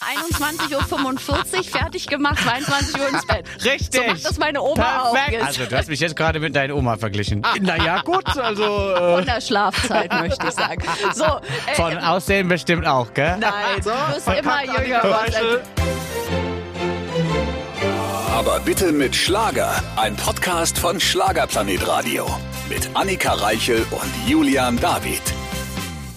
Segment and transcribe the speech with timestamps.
[0.00, 3.44] 21.45 Uhr fertig gemacht, 22 Uhr ins Bett.
[3.64, 4.00] Richtig.
[4.00, 5.42] So macht das meine Oma Perfekt.
[5.42, 5.46] auch.
[5.46, 7.42] Also, du hast mich jetzt gerade mit deiner Oma verglichen.
[7.60, 8.62] Naja, gut, also.
[8.94, 10.82] Äh, Von der Schlafzeit, möchte ich sagen.
[11.14, 13.36] So, äh, Von Aussehen bestimmt auch, gell?
[13.38, 13.52] nein,
[13.84, 15.04] du bist immer jünger.
[15.04, 15.62] Reichel.
[18.34, 19.82] Aber bitte mit Schlager.
[19.96, 22.26] Ein Podcast von Schlagerplanet Radio.
[22.70, 25.20] Mit Annika Reichel und Julian David.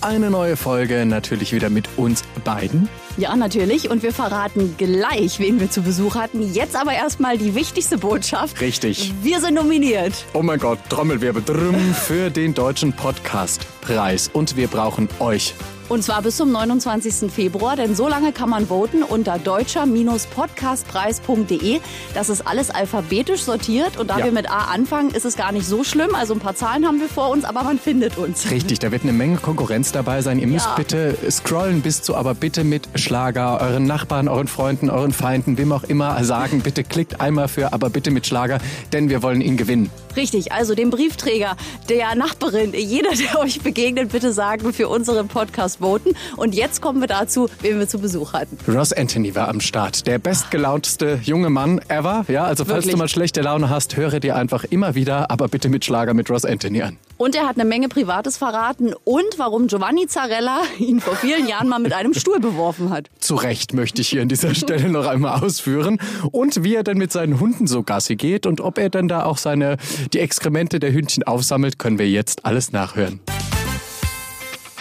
[0.04, 2.90] Eine neue Folge natürlich wieder mit uns beiden.
[3.16, 3.90] Ja, natürlich.
[3.90, 6.54] Und wir verraten gleich, wen wir zu Besuch hatten.
[6.54, 8.60] Jetzt aber erstmal die wichtigste Botschaft.
[8.60, 9.14] Richtig.
[9.22, 10.26] Wir sind nominiert.
[10.34, 14.30] Oh mein Gott, Trommelwirbel drum für den Deutschen Podcastpreis.
[14.34, 15.54] Und wir brauchen euch.
[15.90, 17.32] Und zwar bis zum 29.
[17.32, 21.80] Februar, denn so lange kann man voten unter deutscher-podcastpreis.de.
[22.14, 24.26] Das ist alles alphabetisch sortiert und da Ja.
[24.26, 26.16] wir mit A anfangen, ist es gar nicht so schlimm.
[26.16, 28.50] Also ein paar Zahlen haben wir vor uns, aber man findet uns.
[28.50, 30.40] Richtig, da wird eine Menge Konkurrenz dabei sein.
[30.40, 30.76] Ihr müsst Ja.
[30.76, 35.72] bitte scrollen bis zu, aber bitte mit Schlager, euren Nachbarn, euren Freunden, euren Feinden, wem
[35.72, 38.60] auch immer sagen, bitte klickt einmal für, aber bitte mit Schlager,
[38.94, 39.90] denn wir wollen ihn gewinnen.
[40.16, 41.56] Richtig, also dem Briefträger,
[41.90, 46.16] der Nachbarin, jeder, der euch begegnet, bitte sagen, für unseren Podcast voten.
[46.38, 48.58] Und jetzt kommen wir dazu, wen wir zu Besuch hatten.
[48.72, 50.06] Ross Anthony war am Start.
[50.08, 52.26] Der bestgelaunteste junge Mann ever.
[52.28, 52.94] Ja, also falls Wirklich.
[52.94, 56.30] du mal schlechte Laune hast, höre dir einfach immer wieder, aber bitte mit Schlager mit
[56.30, 56.98] Ross Anthony an.
[57.24, 61.70] Und er hat eine Menge Privates verraten und warum Giovanni Zarella ihn vor vielen Jahren
[61.70, 63.10] mal mit einem Stuhl beworfen hat.
[63.18, 66.00] Zu Recht möchte ich hier an dieser Stelle noch einmal ausführen.
[66.34, 69.24] Und wie er dann mit seinen Hunden so Gassi geht und ob er dann da
[69.24, 69.78] auch seine,
[70.12, 73.22] die Exkremente der Hündchen aufsammelt, können wir jetzt alles nachhören.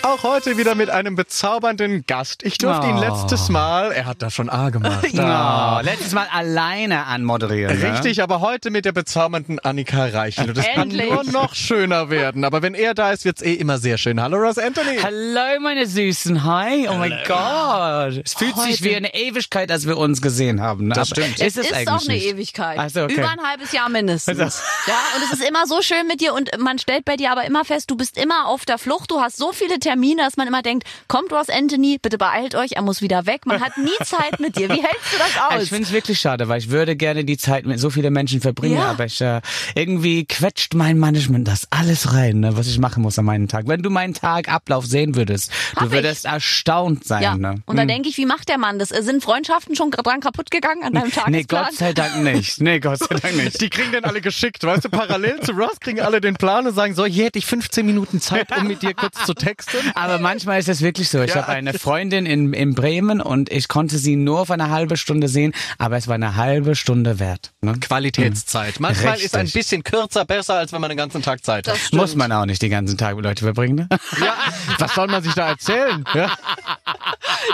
[0.05, 2.42] Auch heute wieder mit einem bezaubernden Gast.
[2.42, 3.00] Ich durfte ihn Oh.
[3.00, 5.06] letztes Mal, er hat da schon A gemacht.
[5.14, 7.78] Oh, letztes Mal alleine anmoderieren.
[7.78, 7.92] ne?
[7.92, 10.48] Richtig, aber heute mit der bezaubernden Annika Reichel.
[10.50, 11.09] Und es kann Endlich.
[11.11, 12.44] nur noch schöner werden.
[12.44, 14.20] Aber wenn er da ist, wird's eh immer sehr schön.
[14.20, 14.98] Hallo Ross Anthony.
[15.00, 16.42] Hallo, meine Süßen.
[16.44, 16.89] Hi.
[16.89, 18.22] Oh mein Gott.
[18.25, 18.84] Es fühlt sich Heute.
[18.84, 20.89] wie eine Ewigkeit, als wir uns gesehen haben.
[20.89, 20.94] ne?
[20.94, 21.41] Das Aber stimmt.
[21.41, 22.27] Ist es, ist eigentlich auch eine nicht?
[22.27, 22.78] Ewigkeit.
[22.78, 23.14] Ach so, okay.
[23.14, 24.39] Über ein halbes Jahr mindestens.
[24.41, 27.31] Also- Ja, und es ist immer so schön mit dir und man stellt bei dir
[27.31, 30.36] aber immer fest, du bist immer auf der Flucht, du hast so viele Termine, dass
[30.36, 33.47] man immer denkt, kommt Ross Anthony, bitte beeilt euch, er muss wieder weg.
[33.47, 34.69] Man hat nie Zeit mit dir.
[34.69, 35.62] Wie hältst du das aus?
[35.62, 38.41] Ich finde es wirklich schade, weil ich würde gerne die Zeit mit so vielen Menschen
[38.41, 38.91] verbringen, Ja.
[38.91, 39.41] aber ich, äh,
[39.75, 43.66] irgendwie quetscht mein Management das alles rein, ne, was ich machen muss an meinen Tag.
[43.69, 47.22] Wenn du meinen Tagablauf sehen würdest, Hab du würdest erstaunt sein.
[47.22, 47.36] ja.
[47.36, 47.62] Ne?
[47.66, 48.88] Und da denke ich, wie macht der Mann das?
[48.91, 51.64] Sind Freundschaften schon dran kaputt gegangen an deinem Nee, Tagesplan?
[51.66, 52.60] Gott sei Dank nicht.
[52.60, 53.60] Nee, Gott sei Dank nicht.
[53.60, 56.75] Die kriegen den alle geschickt, weißt du, parallel zu Ross kriegen alle den Plan und
[56.75, 59.78] sagen so, hier hätte ich 15 Minuten Zeit, um mit dir kurz zu texten.
[59.94, 61.22] Aber manchmal ist es wirklich so.
[61.22, 64.97] Ich habe eine Freundin in, in Bremen und ich konnte sie nur für eine halbe
[64.97, 67.53] Stunde sehen, aber es war eine halbe Stunde wert.
[67.60, 67.75] Ne?
[67.81, 68.81] Qualitätszeit.
[68.81, 69.26] Manchmal Richtig.
[69.26, 71.78] ist ein bisschen kürzer besser, als wenn man den ganzen Tag Zeit hat.
[71.93, 73.76] Muss man auch nicht den ganzen Tag mit Leuten verbringen.
[73.76, 73.88] Ne?
[74.20, 74.34] Ja,
[74.78, 76.04] was soll man sich da erzählen?
[76.14, 76.32] Ja?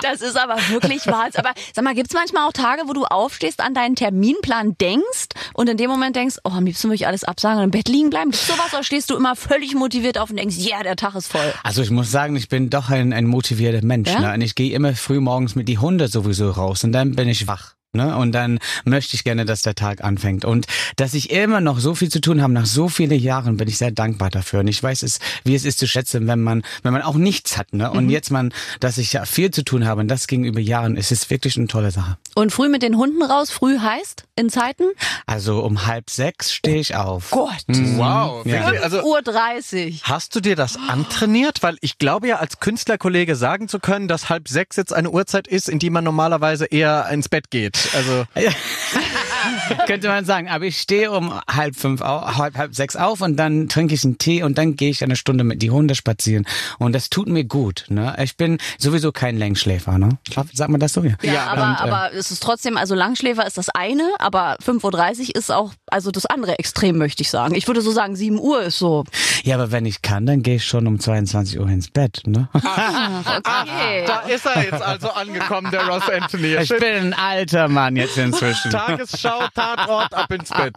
[0.03, 1.29] Das ist aber wirklich wahr.
[1.35, 5.69] Aber sag mal, gibt's manchmal auch Tage, wo du aufstehst, an deinen Terminplan denkst und
[5.69, 8.11] in dem Moment denkst, oh, am liebsten würde ich alles absagen und im Bett liegen
[8.11, 8.31] bleiben?
[8.31, 11.31] Gibt's sowas oder stehst du immer völlig motiviert auf und denkst, ja, der Tag ist
[11.31, 11.53] voll?
[11.63, 14.11] Also ich muss sagen, ich bin doch ein, ein motivierter Mensch.
[14.11, 14.21] Ja?
[14.21, 14.35] Ne?
[14.35, 17.47] Und ich gehe immer früh morgens mit die Hunde sowieso raus und dann bin ich
[17.47, 17.75] wach.
[17.95, 18.15] Ne?
[18.17, 20.45] Und dann möchte ich gerne, dass der Tag anfängt.
[20.45, 23.67] Und dass ich immer noch so viel zu tun habe, nach so vielen Jahren, bin
[23.67, 24.61] ich sehr dankbar dafür.
[24.61, 27.57] Und ich weiß es, wie es ist zu schätzen, wenn man, wenn man auch nichts
[27.57, 27.73] hat.
[27.73, 27.91] Ne?
[27.91, 31.11] Und jetzt man, dass ich ja viel zu tun habe und das gegenüber Jahren, es
[31.11, 32.19] ist wirklich eine tolle Sache.
[32.39, 34.85] Und früh mit den Hunden raus, früh heißt in Zeiten?
[35.27, 37.33] Also um halb sechs stehe ich auf.
[37.33, 37.65] Gott.
[37.67, 38.47] Wow.
[38.47, 38.67] Ja.
[38.81, 40.05] Also, Uhr 30.
[40.05, 41.65] Hast du dir das antrainiert?
[41.65, 45.49] Weil ich glaube ja, als Künstlerkollege sagen zu können, dass halb sechs jetzt eine Uhrzeit
[45.49, 47.89] ist, in die man normalerweise eher ins Bett geht.
[47.93, 48.25] Also
[49.87, 50.49] Könnte man sagen.
[50.49, 54.19] Aber ich stehe um halb fünf, halb, halb sechs auf und dann trinke ich einen
[54.19, 56.47] Tee und dann gehe ich eine Stunde mit die Hunde spazieren.
[56.79, 57.87] Und das tut mir gut.
[57.89, 58.17] Ne?
[58.23, 59.99] Ich bin sowieso kein Längsschläfer.
[59.99, 60.11] Ne?
[60.53, 61.03] Sagt man das so?
[61.05, 64.57] Ja, Ja, aber, und, äh, aber es ist trotzdem, also Langschläfer ist das eine, aber
[64.65, 67.55] 5.30 Uhr ist auch, also das andere Extrem, möchte ich sagen.
[67.55, 69.05] Ich würde so sagen, 7 Uhr ist so.
[69.45, 72.23] ja, aber wenn ich kann, dann gehe ich schon um 22 Uhr ins Bett.
[72.27, 72.49] Ne?
[72.53, 72.63] Okay.
[74.07, 76.57] da ist er jetzt also angekommen, der Ross Anthony.
[76.57, 78.71] Ich bin ein alter Mann jetzt inzwischen.
[78.71, 80.75] Tagesschau, Tatort, ab ins Bett.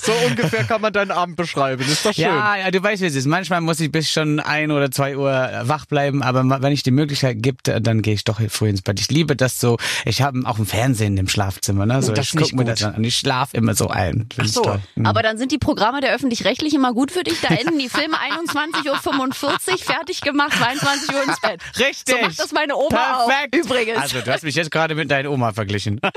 [0.00, 1.82] So ungefähr kann man deinen Abend beschreiben.
[1.82, 2.24] Ist doch schön.
[2.24, 3.26] Ja, ja, du weißt, wie es ist.
[3.26, 6.90] Manchmal muss ich bis schon ein oder zwei Uhr wach bleiben, aber wenn ich die
[6.90, 9.00] Möglichkeit gibt, äh, dann gehe ich doch früh ins Bett.
[9.00, 9.76] Ich liebe das so.
[10.04, 12.02] Ich habe auch ein Fernsehen im Schlafzimmer, ne?
[12.02, 14.28] So, Das ich ist nicht guck mir das an und ich schlafe immer so ein.
[14.42, 14.62] Ich so.
[14.62, 14.80] toll.
[14.94, 15.06] Mhm.
[15.06, 17.40] Aber dann sind die Programme der Öffentlich-Rechtlichen immer gut für dich.
[17.40, 21.60] Da enden die Filme 21.45 Uhr, fertig gemacht, 22 Uhr ins Bett.
[21.78, 22.14] Richtig.
[22.16, 22.88] So macht das meine Oma
[23.26, 23.54] Perfekt.
[23.54, 23.58] auch.
[23.64, 23.98] Übrigens.
[23.98, 26.00] Also, du hast mich jetzt gerade mit deiner Oma verglichen.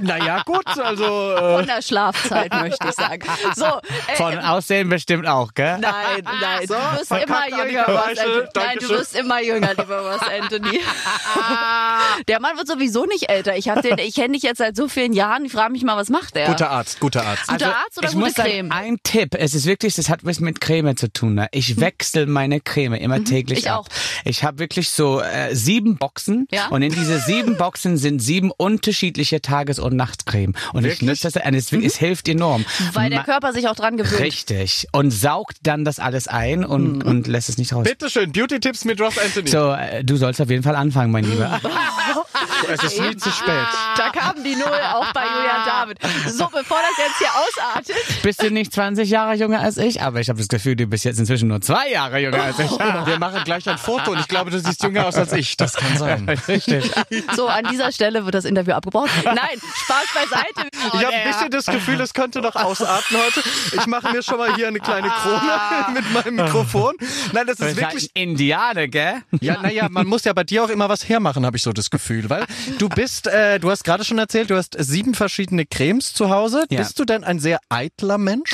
[0.00, 3.22] Naja, gut, also äh, Von der Schlafzeit, möchte ich sagen.
[3.54, 5.78] So, äh, Von Aussehen bestimmt auch, gell?
[5.78, 8.18] Nein, nein, So, du wirst immer jünger, Ross.
[8.18, 8.48] Anthony.
[8.54, 10.80] Nein, du wirst immer jünger, lieber Ross Anthony.
[12.28, 13.56] Der Mann wird sowieso nicht älter.
[13.56, 15.44] Ich, hab den- ich kenne dich jetzt seit so vielen Jahren.
[15.44, 16.46] Ich frage mich mal, was macht der?
[16.48, 17.48] guter Arzt, guter Arzt.
[17.48, 18.72] Guter Arzt oder ich gute muss sagen, Creme?
[18.72, 19.34] ein Tipp.
[19.38, 21.34] Es ist wirklich, das hat was mit Creme zu tun.
[21.34, 21.48] Ne?
[21.52, 23.64] Ich wechsle meine Creme immer täglich Mhm.
[23.64, 23.78] ich ab.
[23.80, 23.86] auch.
[24.24, 26.68] Ich habe wirklich so äh, sieben Boxen Ja.
[26.68, 30.54] und in diese sieben Boxen sind sieben unterschiedliche Tages- und Nachtcreme.
[30.72, 32.62] Und ich nutze das, es, es hilft enorm.
[32.62, 32.88] Mhm.
[32.94, 34.20] Weil der Ma- Körper sich auch dran gewöhnt.
[34.20, 34.86] Richtig.
[34.92, 37.02] Und saugt dann das alles ein und, Mhm.
[37.02, 37.84] und lässt es nicht raus.
[37.84, 39.48] Bitteschön, Beauty-Tipps mit Ross Anthony.
[39.50, 41.60] So, äh, du sollst auf jeden Fall anfangen, mein Lieber.
[42.72, 43.66] es ist nie zu spät.
[43.96, 45.98] Da kam die Null auch bei Julian David.
[46.32, 48.22] So, bevor das jetzt hier ausartet.
[48.22, 50.00] Bist du nicht 20 Jahre jünger als ich?
[50.02, 52.70] Aber ich habe das Gefühl, du bist jetzt inzwischen nur zwei Jahre jünger als ich.
[52.70, 55.56] Wir machen gleich ein Foto und ich glaube, du siehst jünger aus als ich.
[55.56, 56.28] Das kann sein.
[56.48, 56.90] Richtig.
[57.36, 59.10] So, an dieser Stelle wird das Interview abgebrochen.
[59.24, 59.36] Nein,
[59.84, 60.68] Spaß beiseite.
[60.94, 63.42] Ich habe ein bisschen das Gefühl, es könnte noch ausarten heute.
[63.72, 66.94] Ich mache mir schon mal hier eine kleine Krone mit meinem Mikrofon.
[67.32, 69.22] Nein, das ist wirklich Indianer, gell?
[69.40, 71.90] Ja, naja, man muss ja bei dir auch immer was hermachen, habe ich so das
[71.90, 72.28] Gefühl.
[72.30, 72.46] Weil
[72.78, 76.66] du bist, äh, du hast gerade schon erzählt, du hast sieben verschiedene Cremes zu Hause.
[76.70, 76.78] Ja.
[76.78, 78.52] Bist du denn ein sehr eitler Mensch?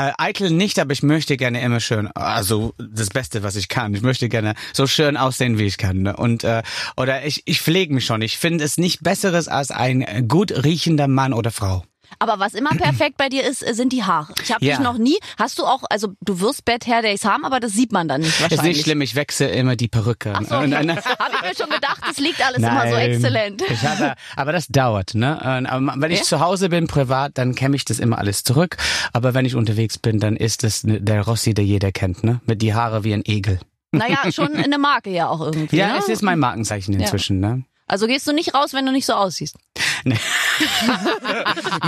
[0.00, 3.92] Äh, eitel nicht, aber ich möchte gerne immer schön, also das Beste, was ich kann.
[3.92, 6.02] Ich möchte gerne so schön aussehen, wie ich kann.
[6.02, 6.16] Ne?
[6.16, 6.62] Und äh,
[6.96, 8.22] oder ich, ich pflege mich schon.
[8.22, 11.84] Ich finde es nicht besseres als ein gut riechender Mann oder Frau.
[12.18, 14.34] Aber was immer perfekt bei dir ist, sind die Haare.
[14.42, 14.76] Ich habe Ja.
[14.76, 17.72] dich noch nie, hast du auch, also du wirst Bad Hair Days haben, aber das
[17.72, 18.76] sieht man dann nicht Ist wahrscheinlich.
[18.76, 20.32] nicht schlimm, ich wechsle immer die Perücke.
[20.34, 20.74] Ach so, okay.
[21.18, 23.10] Habe ich mir schon gedacht, das liegt alles immer so Nein.
[23.12, 23.62] exzellent.
[23.70, 25.40] Ich hatte, aber das dauert, ne?
[25.70, 26.24] Aber wenn ich Ja?
[26.24, 28.76] zu Hause bin, privat, dann kämme ich das immer alles zurück.
[29.12, 32.40] Aber wenn ich unterwegs bin, dann ist es ne- der Rossi, der jeder kennt, ne?
[32.46, 33.60] Mit die Haare wie ein Egel.
[33.92, 35.76] Naja, schon eine Marke ja auch irgendwie.
[35.76, 35.98] Ja, ne?
[35.98, 37.64] es ist mein Markenzeichen inzwischen, ne?
[37.90, 39.56] Also gehst du nicht raus, wenn du nicht so aussiehst.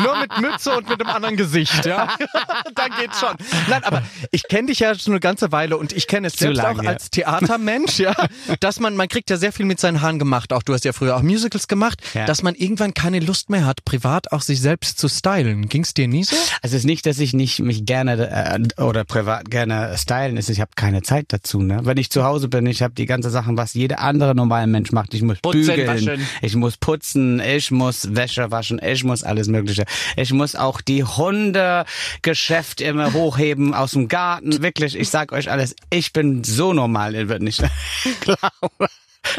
[0.03, 2.09] Nur mit Mütze und mit einem anderen Gesicht, ja?
[2.75, 3.37] Dann geht's schon.
[3.69, 4.03] Nein, aber
[4.33, 6.81] ich kenne dich ja schon eine ganze Weile und ich kenne es Zu selbst lange,
[6.83, 8.15] auch als Theatermensch, ja,
[8.59, 10.53] dass man, man kriegt ja sehr viel mit seinen Haaren gemacht.
[10.53, 12.27] Auch du hast ja früher auch Musicals gemacht, Ja.
[12.27, 15.69] dass man irgendwann keine Lust mehr hat, privat auch sich selbst zu stylen.
[15.69, 16.35] Ging's dir nie so?
[16.63, 18.29] Also es ist nicht, dass ich nicht mich gerne
[18.77, 20.51] äh, oder privat gerne stylen ist.
[20.51, 21.63] Ich habe keine Zeit dazu.
[21.63, 21.81] Ne?
[21.85, 24.91] Wenn ich zu Hause bin, ich habe die ganze Sachen, was jeder andere normale Mensch
[24.91, 25.15] macht.
[25.15, 26.27] Ich muss Putzen, bügeln, waschen.
[26.41, 29.85] ich muss putzen, ich muss Wäsche waschen, ich muss alles Mögliche.
[30.17, 34.63] Ich muss auch die Hundegeschäft immer hochheben aus dem Garten.
[34.63, 35.75] Wirklich, ich sag euch alles.
[35.91, 37.63] Ich bin so normal, ihr wird nicht
[38.21, 38.89] glauben.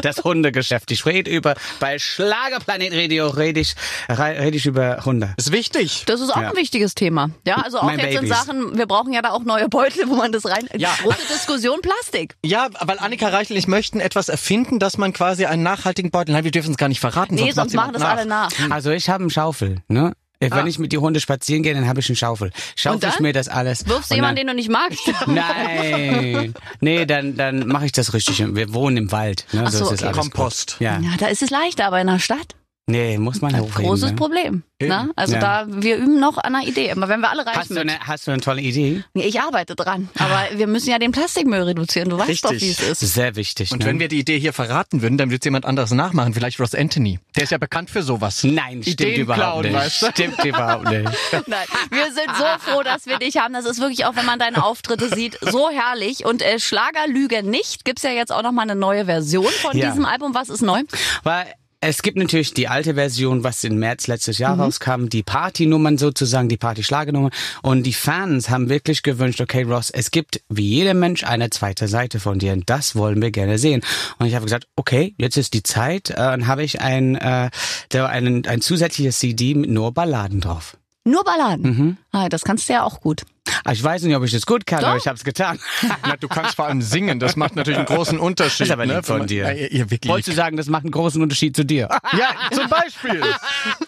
[0.02, 0.90] Das Hundegeschäft.
[0.90, 3.74] Ich rede über, bei Schlagerplanet Radio rede ich,
[4.08, 5.34] rede ich über Hunde.
[5.36, 6.04] Ist wichtig.
[6.06, 6.50] Das ist auch Ja.
[6.50, 7.30] ein wichtiges Thema.
[7.46, 8.30] Ja, also auch Mein jetzt in Babys.
[8.30, 10.66] Sachen, wir brauchen ja da auch neue Beutel, wo man das rein.
[10.76, 10.90] Ja.
[11.02, 12.34] Große Diskussion Plastik.
[12.44, 16.32] Ja, weil Annika Reichel und ich möchten etwas erfinden, dass man quasi einen nachhaltigen Beutel,
[16.32, 18.50] nein, wir dürfen es gar nicht verraten, Nee, sonst, sonst machen das jemand alle nach.
[18.70, 20.14] Also ich habe einen Schaufel, ne?
[20.50, 22.50] Wenn ich mit die Hunde spazieren gehe, dann habe ich einen Schaufel.
[22.76, 23.86] Schaufel ich mir das alles.
[23.86, 25.00] Wirfst du jemanden, den du nicht magst?
[25.26, 26.54] Nein.
[26.80, 28.44] Nee, dann, dann mache ich das richtig.
[28.54, 29.46] Wir wohnen im Wald.
[29.52, 29.64] Ne?
[29.66, 30.06] Ach so, ist es okay.
[30.06, 30.76] alles Kompost.
[30.80, 30.98] Ja.
[31.00, 32.54] Ja, da ist es leichter, aber in der Stadt.
[32.86, 33.84] Nee, muss man hochheben.
[33.86, 34.16] Großes ne?
[34.16, 34.62] Problem.
[34.82, 35.08] Ne?
[35.16, 35.40] Also Ja.
[35.40, 36.90] da, wir üben noch an einer Idee.
[36.92, 37.88] Aber wenn wir alle reich Hast du, sind.
[37.88, 39.02] eine, hast du eine tolle Idee?
[39.14, 40.10] Nee, ich arbeite dran.
[40.18, 42.10] Aber wir müssen ja den Plastikmüll reduzieren.
[42.10, 42.50] Du weißt Richtig.
[42.50, 43.14] doch, wie es Das ist.
[43.14, 43.72] sehr wichtig.
[43.72, 43.86] Und ne?
[43.86, 47.20] wenn wir die Idee hier verraten würden, dann wird jemand anderes nachmachen, vielleicht Ross Anthony.
[47.36, 48.44] Der ist ja bekannt für sowas.
[48.44, 49.74] Nein, stimmt Ideen überhaupt klauen, nicht.
[49.74, 50.06] weißt du?
[50.10, 51.04] Stimmt überhaupt nicht.
[51.46, 53.54] Nein, wir sind so froh, dass wir dich haben.
[53.54, 56.26] Das ist wirklich auch, wenn man deine Auftritte sieht, so herrlich.
[56.26, 59.74] Und äh, Schlager Lüge nicht gibt's ja jetzt auch noch mal eine neue Version von
[59.74, 59.88] Ja.
[59.88, 60.34] diesem Album.
[60.34, 60.82] Was ist neu?
[61.22, 61.46] Weil
[61.86, 66.48] es gibt natürlich die alte Version, was im März letztes Jahr rauskam, die Partynummern sozusagen,
[66.48, 67.30] die Party-Schlagernummern.
[67.62, 71.86] Und die Fans haben wirklich gewünscht, okay, Ross, es gibt wie jeder Mensch eine zweite
[71.86, 73.82] Seite von dir und das wollen wir gerne sehen.
[74.18, 76.10] Und ich habe gesagt, okay, jetzt ist die Zeit.
[76.10, 77.50] Äh, dann habe ich ein, äh,
[77.92, 80.78] einen, ein zusätzliches CD mit nur Balladen drauf.
[81.04, 81.62] Nur Balladen.
[81.62, 81.96] Mhm.
[82.16, 83.22] Ah, das kannst du ja auch gut.
[83.64, 84.88] Ah, Ich weiß nicht, ob ich das gut kann, Doch.
[84.88, 85.58] aber ich habe es getan.
[86.06, 88.60] Na, du kannst vor allem singen, das macht natürlich einen großen Unterschied.
[88.60, 89.02] Das ist aber ne?
[89.02, 89.52] von dir.
[89.70, 90.10] Ja, wirklich.
[90.10, 91.88] Wolltest du sagen, das macht einen großen Unterschied zu dir?
[92.16, 93.20] Ja, zum Beispiel.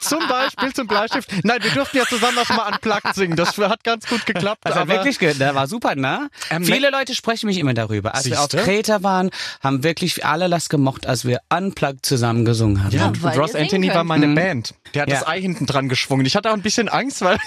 [0.00, 1.30] zum Beispiel zum Bleistift.
[1.44, 3.36] Nein, wir durften ja zusammen auch mal unplugged singen.
[3.36, 4.62] Das hat ganz gut geklappt.
[4.64, 6.28] Das hat wirklich, ge- der war super, ne?
[6.50, 8.14] Ähm, Viele Leute sprechen mich immer darüber.
[8.16, 8.64] Als wir auf Siehste?
[8.66, 9.30] Kreta waren,
[9.62, 12.90] haben wirklich alle das gemocht, als wir unplugged zusammen gesungen haben.
[12.96, 14.74] Ja, Und Ross Anthony war meine Band.
[14.94, 15.20] Der hat Ja.
[15.20, 16.26] das Ei hinten dran geschwungen.
[16.26, 17.38] Ich hatte auch ein bisschen Angst, weil.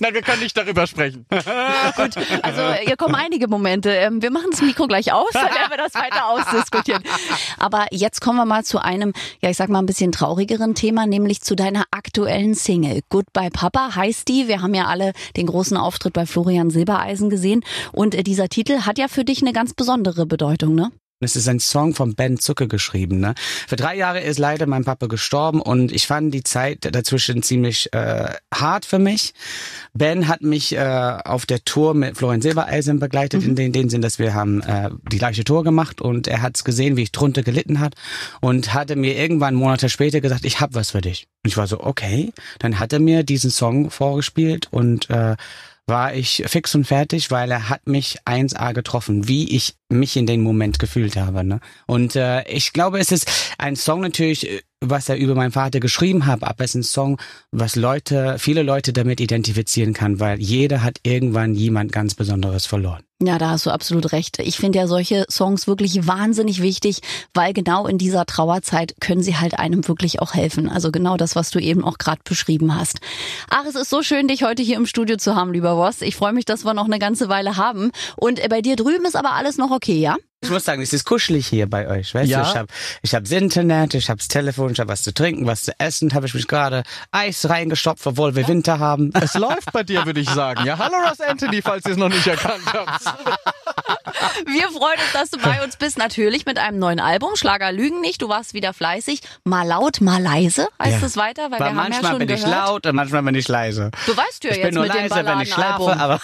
[0.00, 1.26] Nein, wir können nicht darüber sprechen.
[1.96, 3.90] Gut, also hier kommen einige Momente.
[3.90, 7.02] Ähm, Wir machen das Mikro gleich aus, dann werden wir das weiter ausdiskutieren.
[7.58, 11.06] Aber jetzt kommen wir mal zu einem, ja ich sag mal ein bisschen traurigeren Thema,
[11.06, 13.00] nämlich zu deiner aktuellen Single.
[13.08, 14.48] Goodbye Papa heißt die.
[14.48, 18.80] Wir haben ja alle den großen Auftritt bei Florian Silbereisen gesehen und äh, dieser Titel
[18.82, 20.90] hat ja für dich eine ganz besondere Bedeutung, ne?
[21.20, 23.18] Es ist ein Song von Ben Zucker geschrieben.
[23.18, 23.34] Ne?
[23.66, 27.92] Für drei Jahre ist leider mein Papa gestorben und ich fand die Zeit dazwischen ziemlich
[27.92, 29.34] äh, hart für mich.
[29.94, 33.48] Ben hat mich äh, auf der Tour mit Florian Silbereisen begleitet, mhm.
[33.48, 36.62] in den, den Sinn, dass wir haben äh, die gleiche Tour gemacht und er hat's
[36.62, 37.94] gesehen, wie ich drunter gelitten hat
[38.40, 41.26] und hatte mir irgendwann Monate später gesagt, ich hab was für dich.
[41.42, 42.32] Und ich war so, okay.
[42.60, 45.34] Dann hat er mir diesen Song vorgespielt und äh,
[45.88, 50.26] war ich fix und fertig, weil er hat mich 1A getroffen, wie ich mich in
[50.26, 51.44] dem Moment gefühlt habe.
[51.44, 51.60] Ne?
[51.86, 55.80] Und äh, ich glaube, es ist ein Song natürlich, äh, was er über meinen Vater
[55.80, 60.38] geschrieben hat, aber es ist ein Song, was Leute, viele Leute damit identifizieren kann, weil
[60.40, 63.07] jeder hat irgendwann jemand ganz Besonderes verloren.
[63.20, 64.38] Ja, da hast du absolut recht.
[64.38, 67.00] Ich finde ja solche Songs wirklich wahnsinnig wichtig,
[67.34, 70.68] weil genau in dieser Trauerzeit können sie halt einem wirklich auch helfen.
[70.68, 73.00] Also genau das, was du eben auch gerade beschrieben hast.
[73.50, 76.00] Ach, es ist so schön, dich heute hier im Studio zu haben, lieber Ross.
[76.00, 77.90] Ich freue mich, dass wir noch eine ganze Weile haben.
[78.14, 80.16] Und bei dir drüben ist aber alles noch okay, ja?
[80.40, 82.14] Ich muss sagen, es ist kuschelig hier bei euch.
[82.14, 82.42] Weißt ja.
[82.42, 82.68] du, ich habe
[83.02, 85.72] ich hab das Internet, ich habe das Telefon, ich habe was zu trinken, was zu
[85.80, 89.12] essen, habe ich mich gerade Eis reingestopft, obwohl wir Winter haben.
[89.20, 90.64] Es läuft bei dir, würde ich sagen.
[90.64, 93.04] Ja, hallo Ross Anthony, falls ihr es noch nicht erkannt habt.
[94.46, 95.98] Wir freuen uns, dass du bei uns bist.
[95.98, 97.36] Natürlich mit einem neuen Album.
[97.36, 98.22] Schlager Lügen nicht.
[98.22, 99.20] Du warst wieder fleißig.
[99.44, 100.68] Mal laut, mal leise.
[100.82, 101.06] Heißt ja.
[101.06, 101.50] es weiter?
[101.50, 102.44] Weil wir manchmal haben ja schon bin gehört.
[102.44, 103.90] ich laut und manchmal bin ich leise.
[104.06, 106.20] Du weißt ja ich jetzt bin nur mit leise, wenn ich schlafe, aber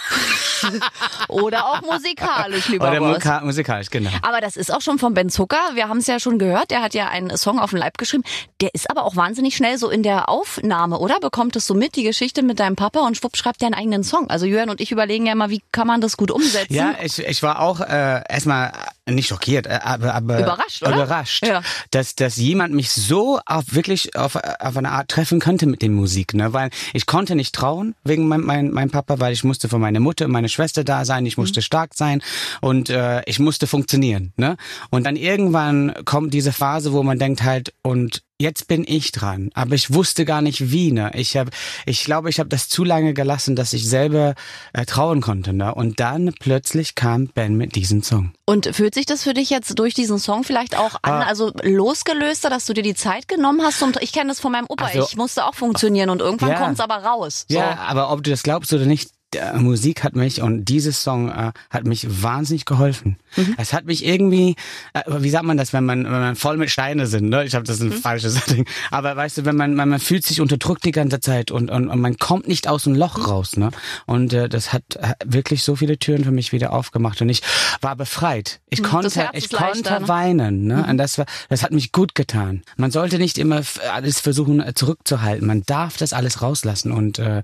[1.27, 3.41] Oder auch musikalisch, lieber Oder Ross.
[3.43, 4.04] musikalisch, genau.
[4.21, 5.59] Aber das ist auch schon von Ben Zucker.
[5.73, 6.71] Wir haben es ja schon gehört.
[6.71, 8.23] Der hat ja einen Song auf den Leib geschrieben.
[8.61, 11.19] Der ist aber auch wahnsinnig schnell so in der Aufnahme, oder?
[11.19, 14.03] Bekommt es so mit, die Geschichte mit deinem Papa und schwupp schreibt der einen eigenen
[14.03, 14.29] Song.
[14.29, 16.73] Also Jörn und ich überlegen ja mal, wie kann man das gut umsetzen?
[16.73, 18.71] Ja, ich, ich war auch äh, erstmal
[19.13, 20.95] nicht schockiert, äh, aber, aber überrascht, oder?
[20.95, 21.61] überrascht, ja.
[21.91, 25.89] dass, dass jemand mich so auf wirklich auf, auf eine Art treffen könnte mit der
[25.89, 26.53] Musik, ne?
[26.53, 29.99] Weil ich konnte nicht trauen wegen meinem mein, mein Papa, weil ich musste für meine
[29.99, 31.63] Mutter und meine Schwester da sein, ich musste mhm.
[31.63, 32.21] stark sein
[32.61, 34.57] und äh, ich musste funktionieren, ne?
[34.89, 39.49] Und dann irgendwann kommt diese Phase, wo man denkt halt und jetzt bin ich dran,
[39.53, 40.91] aber ich wusste gar nicht wie.
[40.91, 41.11] Ne?
[41.15, 41.51] Ich habe,
[41.85, 44.35] ich glaube, ich habe das zu lange gelassen, dass ich selber
[44.73, 45.53] äh, trauen konnte.
[45.53, 45.73] Ne?
[45.73, 48.33] Und dann plötzlich kam Ben mit diesem Song.
[48.45, 51.23] Und fühlt sich das für dich jetzt durch diesen Song vielleicht auch an, ah.
[51.23, 53.81] also losgelöster, dass du dir die Zeit genommen hast?
[53.81, 54.85] Und ich kenne das von meinem Opa.
[54.85, 56.59] Also, ich musste auch funktionieren und irgendwann ja.
[56.59, 57.45] kommt es aber raus.
[57.49, 57.57] So.
[57.57, 61.29] Ja, aber ob du das glaubst oder nicht, äh, Musik hat mich und dieses Song
[61.29, 63.17] äh, hat mich wahnsinnig geholfen.
[63.35, 63.55] Mhm.
[63.57, 64.55] Es hat mich irgendwie,
[64.93, 67.43] äh, wie sagt man das, wenn man wenn man voll mit Steine sind, ne?
[67.45, 67.93] Ich habe das ein mhm.
[67.93, 68.65] falsches Ding.
[68.91, 71.87] Aber weißt du, wenn man, man man fühlt sich unterdrückt die ganze Zeit und, und,
[71.89, 73.71] und man kommt nicht aus dem Loch raus, ne?
[74.05, 74.83] Und äh, das hat
[75.25, 77.41] wirklich so viele Türen für mich wieder aufgemacht und ich
[77.81, 78.61] war befreit.
[78.69, 80.07] Ich mhm, konnte ich konnte ne?
[80.07, 80.77] weinen, ne?
[80.77, 80.89] Mhm.
[80.89, 82.63] Und das war das hat mich gut getan.
[82.77, 83.61] Man sollte nicht immer
[83.93, 85.47] alles versuchen äh, zurückzuhalten.
[85.47, 87.43] Man darf das alles rauslassen und äh,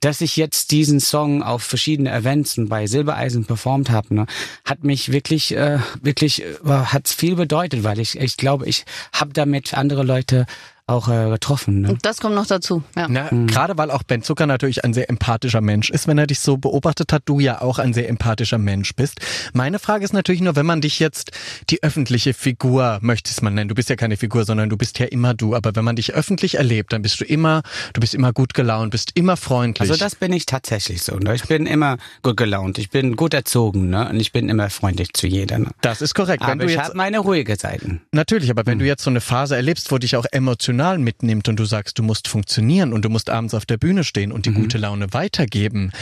[0.00, 4.26] dass ich jetzt diesen Song Song auf verschiedene Events und bei Silbereisen performt habe, ne,
[4.64, 9.32] hat mich wirklich, äh, wirklich, äh, hat's viel bedeutet, weil ich, ich glaube, ich habe
[9.32, 10.46] damit andere Leute
[10.86, 11.80] auch äh, getroffen.
[11.82, 11.96] Ne?
[12.02, 12.82] Das kommt noch dazu.
[12.96, 13.06] Ja.
[13.08, 13.46] Na, mhm.
[13.46, 16.56] Gerade weil auch Ben Zucker natürlich ein sehr empathischer Mensch ist, wenn er dich so
[16.56, 19.20] beobachtet hat, du ja auch ein sehr empathischer Mensch bist.
[19.52, 21.30] Meine Frage ist natürlich nur, wenn man dich jetzt
[21.70, 25.06] die öffentliche Figur, möchtest man nennen, du bist ja keine Figur, sondern du bist ja
[25.06, 27.62] immer du, aber wenn man dich öffentlich erlebt, dann bist du immer,
[27.92, 29.88] du bist immer gut gelaunt, bist immer freundlich.
[29.88, 31.16] Also das bin ich tatsächlich so.
[31.16, 31.34] Ne?
[31.34, 34.08] Ich bin immer gut gelaunt, ich bin gut erzogen ne?
[34.08, 35.60] und ich bin immer freundlich zu jeder.
[35.60, 35.68] Ne?
[35.80, 36.42] Das ist korrekt.
[36.42, 38.02] Wenn aber ich habe meine ruhige Seiten.
[38.10, 38.80] Natürlich, aber wenn mhm.
[38.80, 41.98] du jetzt so eine Phase erlebst, wo dich auch emotional emotional mitnimmt und du sagst,
[41.98, 44.62] du musst funktionieren und du musst abends auf der Bühne stehen und die mhm.
[44.62, 45.92] gute Laune weitergeben,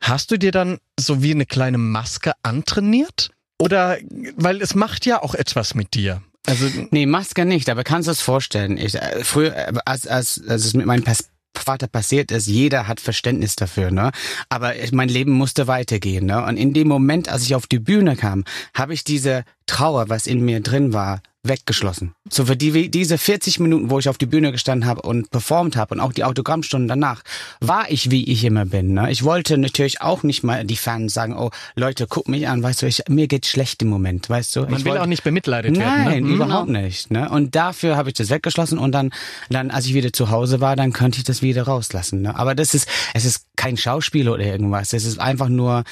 [0.00, 3.30] hast du dir dann so wie eine kleine Maske antrainiert?
[3.60, 3.98] Oder,
[4.36, 6.22] weil es macht ja auch etwas mit dir.
[6.46, 8.76] Also, nee, Maske nicht, aber kannst du es vorstellen?
[8.78, 12.86] Ich, äh, früher, äh, als, als, als es mit meinem Pass Vater passiert ist, jeder
[12.86, 14.12] hat Verständnis dafür, ne?
[14.48, 16.44] Aber mein Leben musste weitergehen, ne?
[16.44, 18.44] Und in dem Moment, als ich auf die Bühne kam,
[18.74, 22.14] habe ich diese Trauer, was in mir drin war, weggeschlossen.
[22.28, 25.76] So für die, diese 40 Minuten, wo ich auf die Bühne gestanden habe und performt
[25.76, 27.22] habe und auch die Autogrammstunden danach,
[27.60, 28.92] war ich, wie ich immer bin.
[28.94, 29.10] Ne?
[29.10, 32.82] Ich wollte natürlich auch nicht mal die Fans sagen, oh Leute, guck mich an, weißt
[32.82, 34.60] du, ich, mir geht's schlecht im Moment, weißt du.
[34.62, 36.04] Man ich will wollte, auch nicht bemitleidet nein, werden.
[36.04, 36.34] Nein, ne?
[36.34, 37.10] überhaupt nicht.
[37.10, 37.30] Ne?
[37.30, 39.10] Und dafür habe ich das weggeschlossen und dann,
[39.48, 42.22] dann, als ich wieder zu Hause war, dann könnte ich das wieder rauslassen.
[42.22, 42.36] Ne?
[42.36, 44.92] Aber das ist, es ist kein Schauspiel oder irgendwas.
[44.92, 45.84] Es ist einfach nur,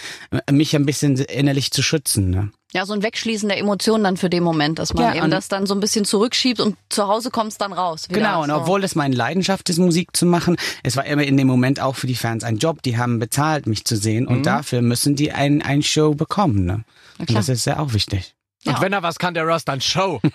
[0.50, 2.30] mich ein bisschen innerlich zu schützen.
[2.30, 2.50] Ne?
[2.72, 5.48] Ja, so ein Wegschließen der Emotionen dann für den Moment, dass man ja, eben das
[5.48, 8.06] dann so ein bisschen zurückschiebt und zu Hause kommt es dann raus.
[8.08, 11.46] Genau, und obwohl es meine Leidenschaft ist, Musik zu machen, es war immer in dem
[11.46, 12.82] Moment auch für die Fans ein Job.
[12.82, 14.42] Die haben bezahlt, mich zu sehen und mhm.
[14.42, 16.64] dafür müssen die ein, ein Show bekommen.
[16.64, 16.84] Ne?
[17.18, 18.35] Und das ist ja auch wichtig.
[18.66, 20.20] Und wenn er was kann, der Ross, dann Show.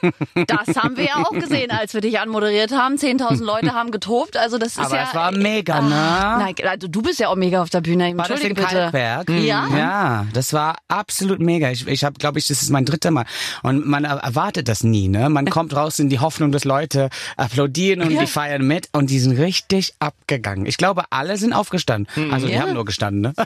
[0.47, 2.95] Das haben wir ja auch gesehen, als wir dich anmoderiert haben.
[2.95, 4.38] 10.000 Leute haben getobt.
[4.38, 5.03] Also das ist Aber ja.
[5.07, 5.95] es war mega, ne?
[5.95, 8.15] Ah, Nein, also du bist ja auch mega auf der Bühne.
[8.17, 8.75] War das in Entschuldige bitte.
[8.91, 9.29] Kalkberg?
[9.29, 9.67] Ja?
[9.75, 11.69] Ja, das war absolut mega.
[11.71, 13.25] Ich, ich habe, glaube ich, das ist mein dritter Mal.
[13.63, 15.29] Und man er- erwartet das nie, ne?
[15.29, 18.21] Man kommt raus in die Hoffnung, dass Leute applaudieren und Ja.
[18.21, 20.65] die feiern mit und die sind richtig abgegangen.
[20.65, 22.31] Ich glaube, alle sind aufgestanden.
[22.31, 22.61] Also die Ja.
[22.61, 23.33] haben nur gestanden, ne?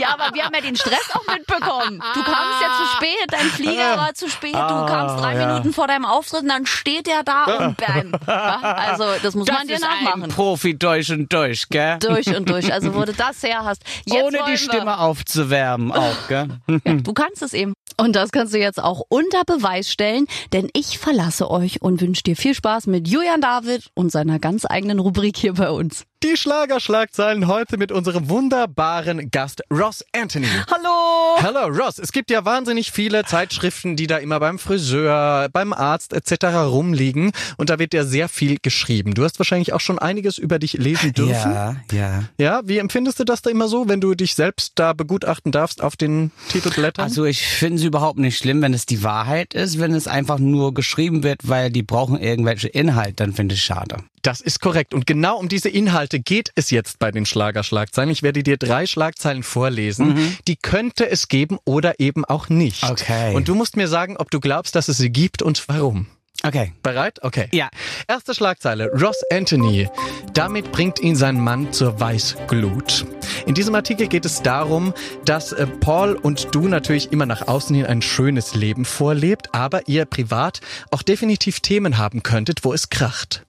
[0.00, 2.02] Ja, aber wir haben ja den Stress auch mitbekommen.
[2.14, 5.46] Du kamst ja zu spät, dein Flieger war zu spät, du kamst drei ja.
[5.46, 8.12] Minuten vor deinem Auftritt und dann steht er da und bam.
[8.26, 10.30] Also das muss man dir ist ein nachmachen.
[10.30, 11.98] Profi durch und durch, gell?
[12.00, 12.72] Durch und durch.
[12.72, 13.82] Also wo du das her hast.
[14.04, 16.48] Jetzt Ohne die wir- Stimme aufzuwärmen auch, gell?
[16.68, 17.72] Ja, du kannst es eben.
[17.98, 22.22] Und das kannst du jetzt auch unter Beweis stellen, denn ich verlasse euch und wünsche
[22.22, 26.04] dir viel Spaß mit Julian David und seiner ganz eigenen Rubrik hier bei uns.
[26.22, 30.48] Die Schlagerschlagzeilen heute mit unserem wunderbaren Gast Ross Anthony.
[30.70, 31.42] Hallo!
[31.42, 36.14] Hallo Ross, es gibt ja wahnsinnig viele Zeitschriften, die da immer beim Friseur, beim Arzt
[36.14, 36.46] etc.
[36.56, 39.12] rumliegen und da wird ja sehr viel geschrieben.
[39.12, 41.52] Du hast wahrscheinlich auch schon einiges über dich lesen dürfen.
[41.52, 42.24] Ja, ja.
[42.38, 45.82] Ja, wie empfindest du das da immer so, wenn du dich selbst da begutachten darfst
[45.82, 47.04] auf den Titelblättern?
[47.04, 49.78] Also ich finde es überhaupt nicht schlimm, wenn es die Wahrheit ist.
[49.78, 53.66] Wenn es einfach nur geschrieben wird, weil die brauchen irgendwelche Inhalte, dann finde ich es
[53.66, 53.98] schade.
[54.26, 54.92] Das ist korrekt.
[54.92, 58.10] Und genau um diese Inhalte geht es jetzt bei den Schlagerschlagzeilen.
[58.10, 60.36] Ich werde dir drei Schlagzeilen vorlesen.
[60.48, 62.82] Die könnte es geben oder eben auch nicht.
[62.82, 63.36] Okay.
[63.36, 66.08] Und du musst mir sagen, ob du glaubst, dass es sie gibt und warum.
[66.42, 66.72] Okay.
[66.82, 67.22] Bereit?
[67.22, 67.48] Okay.
[67.52, 67.68] Ja.
[68.08, 68.90] Erste Schlagzeile.
[69.00, 69.88] Ross Anthony.
[70.34, 73.06] Damit bringt ihn sein Mann zur Weißglut.
[73.46, 74.92] In diesem Artikel geht es darum,
[75.24, 79.86] dass äh, Paul und du natürlich immer nach außen hin ein schönes Leben vorlebt, aber
[79.86, 83.45] ihr privat auch definitiv Themen haben könntet, wo es kracht.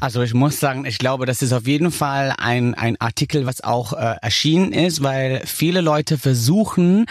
[0.00, 3.62] Also ich muss sagen, ich glaube, das ist auf jeden Fall ein, ein Artikel, was
[3.62, 7.04] auch äh, erschienen ist, weil viele Leute versuchen,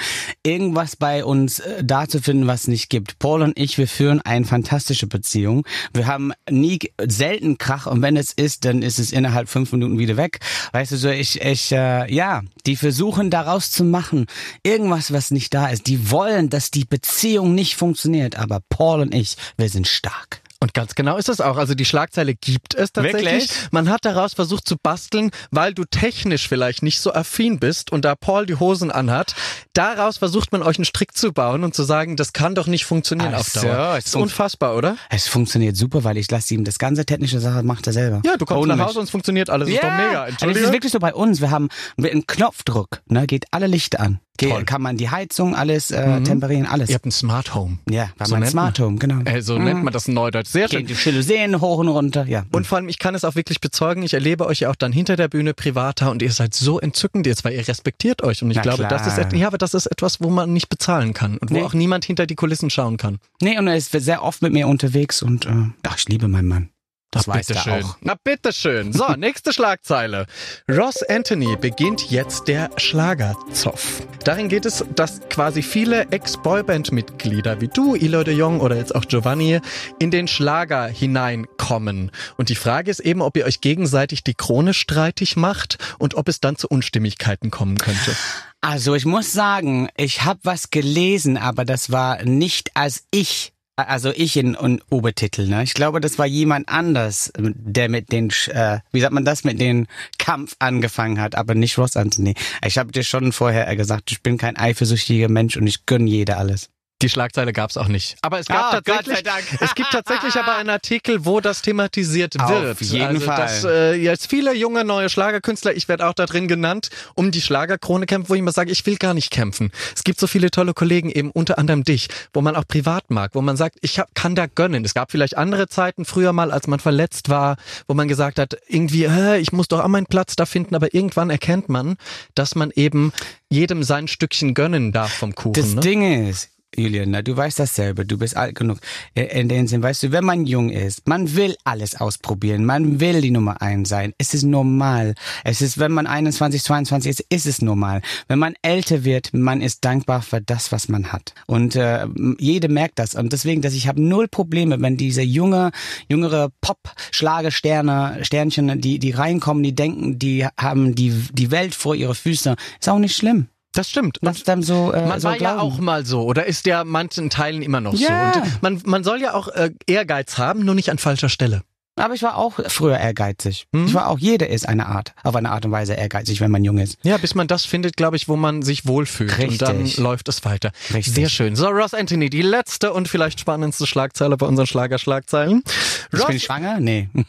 [0.44, 3.20] irgendwas bei uns äh, da zu finden, was nicht gibt.
[3.20, 5.68] Paul und ich, wir führen eine fantastische Beziehung.
[5.94, 10.00] Wir haben nie selten Krach und wenn es ist, dann ist es innerhalb fünf Minuten
[10.00, 10.40] wieder weg.
[10.72, 14.26] Weißt du, so ich, ich, äh, ja, die versuchen daraus zu machen,
[14.64, 15.86] irgendwas, was nicht da ist.
[15.86, 20.42] Die wollen, dass die Beziehung nicht funktioniert, aber Paul und ich, wir sind stark.
[20.62, 21.56] Und ganz genau ist es auch.
[21.56, 23.24] Also die Schlagzeile gibt es tatsächlich.
[23.24, 23.52] Wirklich?
[23.72, 28.04] Man hat daraus versucht zu basteln, weil du technisch vielleicht nicht so affin bist und
[28.04, 29.36] da Paul die Hosen anhat.
[29.74, 32.84] Daraus versucht man euch einen Strick zu bauen und zu sagen, das kann doch nicht
[32.84, 33.96] funktionieren Ach auf so, Dauer.
[33.98, 34.98] es ist unfassbar, oder?
[35.10, 38.22] Es funktioniert super, weil ich lasse ihm das ganze technische Sache macht er selber.
[38.26, 38.86] Ja, du kommst Ohne nach mich.
[38.88, 39.70] Hause und es funktioniert alles.
[39.70, 40.24] Ist doch mega.
[40.24, 40.64] Und es Entschuldigung.
[40.68, 41.40] ist wirklich so bei uns.
[41.40, 44.20] Wir haben mit einem Knopfdruck, ne, geht alle Lichter an.
[44.40, 44.64] Toll.
[44.66, 46.90] Kann man die Heizung, alles äh, temperieren, alles.
[46.90, 47.80] Ihr habt ein Smart Home.
[47.90, 49.22] Ja, haben So ein nennt Smart man- Home, genau.
[49.26, 50.48] Äh, so nennt man das in Neudeutsch.
[50.50, 50.86] Sehr schön.
[50.86, 52.46] Gehen die Jalousien hoch und runter, ja.
[52.52, 54.92] Und vor allem, ich kann es auch wirklich bezeugen, ich erlebe euch ja auch dann
[54.92, 58.42] hinter der Bühne privater und ihr seid so entzückend jetzt, weil ihr respektiert euch.
[58.44, 61.14] Und ich Na glaube, das ist, ja, aber das ist etwas, wo man nicht bezahlen
[61.14, 61.64] kann und wo Nee.
[61.64, 63.18] auch niemand hinter die Kulissen schauen kann.
[63.42, 65.50] nee, und er ist sehr oft mit mir unterwegs und äh,
[65.88, 66.70] ach, ich liebe meinen Mann.
[67.12, 67.84] Das Na, weiß er bitteschön.
[67.84, 67.98] auch.
[68.02, 68.94] Na bitteschön.
[68.94, 70.28] So, nächste Schlagzeile.
[70.70, 74.04] Ross Anthony beginnt jetzt der Schlagerzoff.
[74.24, 79.06] Darin geht es, dass quasi viele Ex-Boyband-Mitglieder wie du, Ilo de Jong oder jetzt auch
[79.06, 79.60] Giovanni
[79.98, 82.12] in den Schlager hineinkommen.
[82.38, 86.28] Und die Frage ist eben, ob ihr euch gegenseitig die Krone streitig macht und ob
[86.28, 88.16] es dann zu Unstimmigkeiten kommen könnte.
[88.62, 93.54] Also ich muss sagen, ich habe was gelesen, aber das war nicht als ich.
[93.88, 95.64] Also ich in, in Obertitel, ne?
[95.64, 99.60] Ich glaube, das war jemand anders, der mit den, äh, wie sagt man das, mit
[99.60, 99.88] den
[100.18, 102.36] Kampf angefangen hat, aber nicht Ross Anthony.
[102.66, 106.38] Ich habe dir schon vorher gesagt, ich bin kein eifersüchtiger Mensch und ich gönn jeder
[106.38, 106.70] alles.
[107.02, 108.18] Die Schlagzeile gab es auch nicht.
[108.22, 109.24] Aber es gab Ah, tatsächlich,
[109.62, 112.82] es gibt tatsächlich aber einen Artikel, wo das thematisiert Auf wird.
[112.82, 113.38] jeden also, Fall.
[113.38, 117.42] Dass äh, jetzt viele junge neue Schlagerkünstler, ich werde auch da drin genannt, um die
[117.42, 119.72] Schlagerkrone kämpfen, wo ich immer sage, ich will gar nicht kämpfen.
[119.96, 123.32] Es gibt so viele tolle Kollegen, eben unter anderem dich, wo man auch privat mag,
[123.34, 124.84] wo man sagt, ich hab, kann da gönnen.
[124.84, 127.56] Es gab vielleicht andere Zeiten früher mal, als man verletzt war,
[127.88, 129.06] wo man gesagt hat, irgendwie,
[129.40, 131.96] ich muss doch auch meinen Platz da finden, aber irgendwann erkennt man,
[132.36, 133.14] dass man eben
[133.48, 135.54] jedem sein Stückchen gönnen darf vom Kuchen.
[135.54, 135.82] Das ne?
[135.82, 138.80] Ding ist, Julian, na, du weißt das selber, du bist alt genug.
[139.16, 143.00] Äh, In dem Sinn, weißt du, wenn man jung ist, man will alles ausprobieren, man
[143.00, 144.14] will die Nummer eins sein.
[144.18, 145.16] Es ist normal.
[145.44, 148.02] Es ist, wenn man 21, 22 ist, ist es normal.
[148.28, 151.34] Wenn man älter wird, man ist dankbar für das, was man hat.
[151.48, 152.06] Und äh,
[152.38, 153.16] jede merkt das.
[153.16, 155.72] Und deswegen, dass ich habe null Probleme, wenn diese junge,
[156.08, 162.16] jüngere Pop-Schlagersterne, Sternchen, die, die reinkommen, die denken, die haben die, die Welt vor ihre
[162.16, 162.56] Füße.
[162.80, 163.48] Ist auch nicht schlimm.
[163.74, 164.18] Das stimmt.
[164.22, 165.60] Lass dann so, äh, Man so war ja glauben.
[165.60, 168.34] auch mal so oder ist ja manchen Teilen immer noch Ja.
[168.34, 168.40] so.
[168.42, 171.62] Und man, man soll ja auch äh, Ehrgeiz haben, nur nicht an falscher Stelle.
[172.00, 173.68] Aber ich war auch früher ehrgeizig.
[173.74, 176.64] Ich war auch, jeder ist eine Art, auf eine Art und Weise ehrgeizig, wenn man
[176.64, 176.98] jung ist.
[177.04, 179.38] Ja, bis man das findet, glaube ich, wo man sich wohlfühlt.
[179.40, 179.98] Und dann Richtig.
[179.98, 180.72] läuft es weiter.
[180.94, 181.14] Richtig.
[181.14, 181.56] Sehr schön.
[181.56, 185.64] So, Ross Anthony, die letzte und vielleicht spannendste Schlagzeile bei unseren Schlagerschlagzeilen.
[186.12, 186.80] Ich Ross, bin ich schwanger?
[186.80, 187.10] Nee.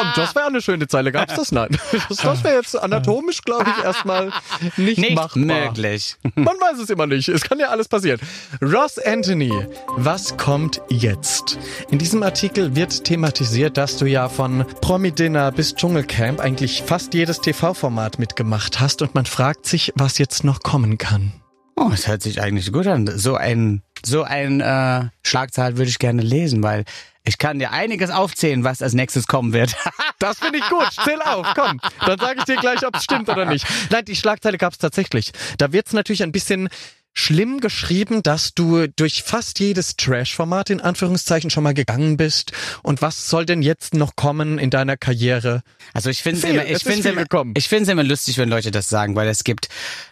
[0.00, 1.12] Oh, das wäre eine schöne Zeile.
[1.12, 1.52] Gab's das?
[1.52, 1.68] Nein.
[2.08, 4.32] Das, das wäre jetzt anatomisch, glaube ich, erstmal
[4.76, 5.38] nicht, Nicht machbar.
[5.42, 6.16] möglich.
[6.34, 7.28] Man weiß es immer nicht.
[7.28, 8.18] Es kann ja alles passieren.
[8.60, 9.52] Ross Anthony,
[9.96, 11.58] was kommt jetzt?
[11.90, 17.40] In diesem Artikel wird thematisiert, dass du ja von Promi-Dinner bis Dschungelcamp eigentlich fast jedes
[17.40, 21.32] TV-Format mitgemacht hast und man fragt sich, was jetzt noch kommen kann.
[21.76, 23.10] Oh, das hört sich eigentlich gut an.
[23.18, 26.84] So ein, so ein äh, Schlagzahl würde ich gerne lesen, weil
[27.24, 29.74] ich kann dir einiges aufzählen, was als nächstes kommen wird.
[30.18, 30.86] Das finde ich gut.
[31.04, 31.80] Zähl auf, komm.
[32.06, 33.66] Dann sage ich dir gleich, ob es stimmt oder nicht.
[33.90, 35.32] Nein, die Schlagzeile gab es tatsächlich.
[35.58, 36.68] Da wird es natürlich ein bisschen
[37.14, 42.52] schlimm geschrieben, dass du durch fast jedes Trash-Format in Anführungszeichen schon mal gegangen bist.
[42.82, 45.62] Und was soll denn jetzt noch kommen in deiner Karriere?
[45.92, 47.54] Also ich finde es immer, ich finde immer, gekommen.
[47.56, 49.68] ich finde es immer lustig, wenn Leute das sagen, weil es gibt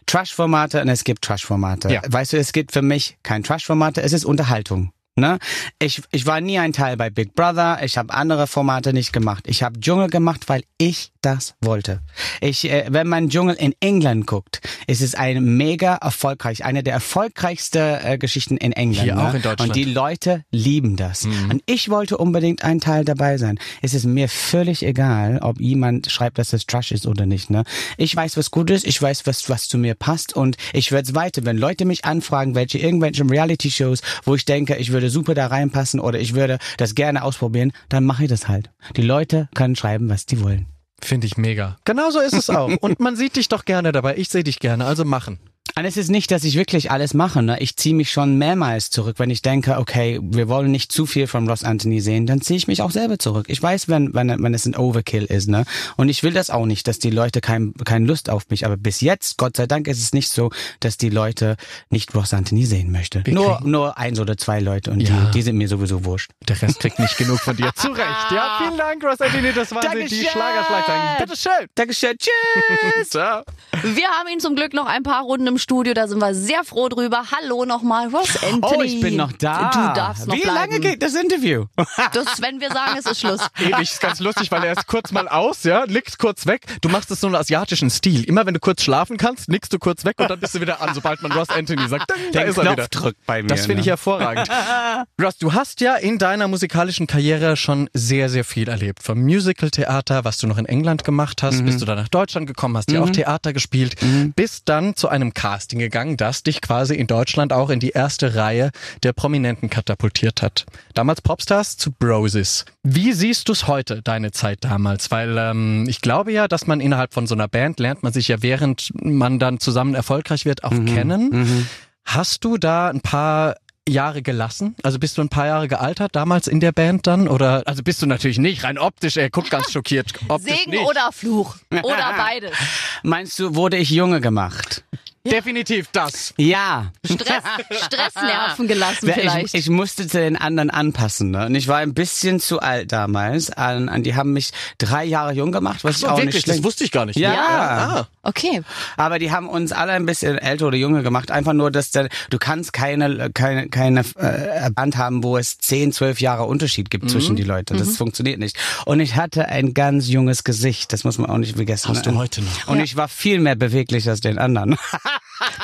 [0.07, 1.91] Trash-Formate und es gibt Trash-Formate.
[1.91, 2.03] Ja.
[2.07, 4.93] Weißt du, es gibt für mich kein Trash-Formate, es ist Unterhaltung.
[5.17, 5.39] Ne?
[5.79, 9.45] Ich, ich war nie ein Teil bei Big Brother, ich habe andere Formate nicht gemacht.
[9.47, 12.01] Ich habe Dschungel gemacht, weil ich das wollte.
[12.41, 16.95] Ich, äh, wenn man Dschungel in England guckt, ist es ein mega erfolgreich, eine der
[16.95, 19.05] erfolgreichsten äh, Geschichten in England.
[19.05, 19.29] Hier ne?
[19.29, 19.61] auch in Deutschland.
[19.61, 19.67] Mhm.
[19.67, 21.25] Und die Leute lieben das.
[21.25, 23.59] Und ich wollte unbedingt ein Teil dabei sein.
[23.83, 27.51] Es ist mir völlig egal, ob jemand schreibt, dass es Trash ist oder nicht.
[27.51, 27.65] Ne?
[27.99, 31.11] Ich weiß, was gut ist, ich weiß, was, was zu mir passt und ich werde
[31.11, 31.45] es weiter.
[31.45, 35.99] Wenn Leute mich anfragen, welche irgendwelche Reality-Shows, wo ich denke, ich würde super da reinpassen
[35.99, 38.71] oder ich würde das gerne ausprobieren, dann mache ich das halt.
[38.97, 40.67] Die Leute können schreiben, was die wollen.
[41.03, 41.79] Finde ich mega.
[41.87, 42.71] Genau so ist es auch.
[42.81, 44.19] Und man sieht dich doch gerne dabei.
[44.19, 45.41] Ich sehe dich gerne, also machen.
[45.77, 47.43] Und es ist nicht, dass ich wirklich alles mache.
[47.43, 47.59] Ne?
[47.61, 49.19] Ich ziehe mich schon mehrmals zurück.
[49.19, 52.57] Wenn ich denke, okay, wir wollen nicht zu viel von Ross Anthony sehen, dann ziehe
[52.59, 53.47] ich mich auch selber zurück.
[53.49, 55.49] Ich weiß, wenn, wenn, wenn es ein Overkill ist.
[55.49, 55.65] Ne?
[55.97, 58.67] Und ich will das auch nicht, dass die Leute kein, keine Lust auf mich.
[58.67, 61.57] Aber bis jetzt, Gott sei Dank, ist es nicht so, dass die Leute
[61.89, 63.23] nicht Ross Anthony sehen möchten.
[63.33, 65.09] Nur, nur eins oder zwei Leute und Ja.
[65.27, 66.31] die, die sind mir sowieso wurscht.
[66.49, 67.71] Der Rest kriegt nicht genug von dir.
[67.77, 68.33] Zu Recht.
[68.33, 69.53] Ja, vielen Dank, Ross Anthony.
[69.55, 70.27] Das waren sie, die Dankeschön.
[70.33, 71.03] Schlagerschlagzeilen.
[71.21, 71.67] Bitteschön.
[71.75, 72.17] Dankeschön.
[72.19, 73.09] Tschüss.
[73.11, 73.45] Ciao.
[73.83, 76.65] Wir haben ihn zum Glück noch ein paar Runden im Studio, da sind wir sehr
[76.65, 77.25] froh drüber.
[77.33, 78.77] Hallo nochmal, Ross Anthony.
[78.79, 79.71] Oh, ich bin noch da.
[79.71, 80.55] Du darfst noch Wie bleiben.
[80.57, 81.67] lange geht das Interview?
[82.13, 83.41] Das, wenn wir sagen, es ist Schluss.
[83.59, 86.63] Ewig, ist ganz lustig, weil er ist kurz mal aus, ja, nickt kurz weg.
[86.81, 88.25] Du machst es so einen asiatischen Stil.
[88.25, 90.81] Immer wenn du kurz schlafen kannst, nickst du kurz weg und dann bist du wieder
[90.81, 92.11] an, sobald man Ross Anthony sagt.
[92.33, 92.89] Den ist er Knopf wieder.
[92.89, 93.49] drückt bei mir.
[93.49, 93.93] Das finde ich ne?
[93.93, 94.49] hervorragend.
[95.23, 99.03] Ross, du hast ja in deiner musikalischen Karriere schon sehr, sehr viel erlebt.
[99.03, 102.77] Vom Musical-Theater, was du noch in England gemacht hast, bist du dann nach Deutschland gekommen,
[102.77, 103.97] hast ja auch Theater gespielt,
[104.37, 108.35] bist dann zu einem Casting gegangen, das dich quasi in Deutschland auch in die erste
[108.35, 108.73] Reihe
[109.03, 110.67] der Prominenten katapultiert hat.
[110.93, 112.67] Damals Popstars zu Broses.
[112.83, 115.11] Wie siehst du es heute, deine Zeit damals?
[115.11, 118.29] Weil ähm, ich glaube ja, dass man innerhalb von so einer Band lernt man sich
[118.29, 121.67] ja, während man dann zusammen erfolgreich wird, auch kennen.
[122.05, 123.55] Hast du da ein paar
[123.89, 124.77] Jahre gelassen?
[124.83, 127.29] Also bist du ein paar Jahre gealtert damals in der Band dann?
[127.29, 130.13] Oder also bist du natürlich nicht, rein optisch, er guckt ganz schockiert.
[130.29, 130.87] Optisch Segen nicht.
[130.87, 131.57] oder Fluch.
[131.71, 132.53] Oder beides.
[133.03, 134.85] Meinst du, wurde ich junge gemacht?
[135.29, 136.33] Definitiv das.
[136.39, 136.93] Ja.
[137.05, 137.43] Stress,
[137.85, 139.55] Stressnerven gelassen Ja, vielleicht.
[139.55, 141.31] Ich, ich musste zu den anderen anpassen.
[141.31, 141.47] Ne?
[141.47, 143.51] Und ich war ein bisschen zu alt damals.
[143.51, 146.65] An, an, die haben mich drei Jahre jung gemacht, was ich auch nicht schlecht.
[146.65, 147.19] wusste ich gar nicht.
[147.19, 147.35] Ja.
[147.35, 148.09] Ah.
[148.23, 148.63] okay.
[148.97, 151.31] Aber die haben uns alle ein bisschen älter oder jünger gemacht.
[151.31, 155.93] Einfach nur, dass der, du kannst keine keine keine äh, Band haben, wo es 10,
[155.93, 157.09] 12 Jahre Unterschied gibt Mhm.
[157.09, 157.75] zwischen die Leute.
[157.77, 158.57] Das funktioniert nicht.
[158.87, 160.93] Und ich hatte ein ganz junges Gesicht.
[160.95, 161.89] Das muss man auch nicht vergessen.
[161.91, 162.69] Hast du heute noch.
[162.69, 164.77] Und ich war viel mehr beweglich als den anderen.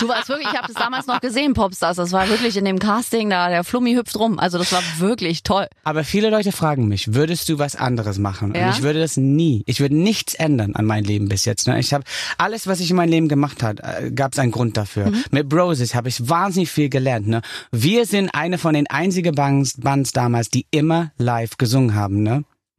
[0.01, 1.97] Du warst wirklich, ich habe das damals noch gesehen, Popstars.
[1.97, 4.39] Das war wirklich in dem Casting da, der Flummi hüpft rum.
[4.39, 5.67] Also das war wirklich toll.
[5.85, 8.55] Aber viele Leute fragen mich, würdest du was anderes machen?
[8.55, 8.67] Ja?
[8.67, 9.63] Und ich würde das nie.
[9.67, 11.67] Ich würde nichts ändern an meinem Leben bis jetzt.
[11.67, 11.79] Ne?
[11.79, 12.05] Ich habe
[12.39, 15.13] alles, was ich in meinem Leben gemacht habe, äh, gab es einen Grund dafür.
[15.31, 17.27] Mit Broses habe ich wahnsinnig viel gelernt.
[17.27, 17.43] Ne?
[17.71, 22.23] Wir sind eine von den einzigen Bands, Bands damals, die immer live gesungen haben.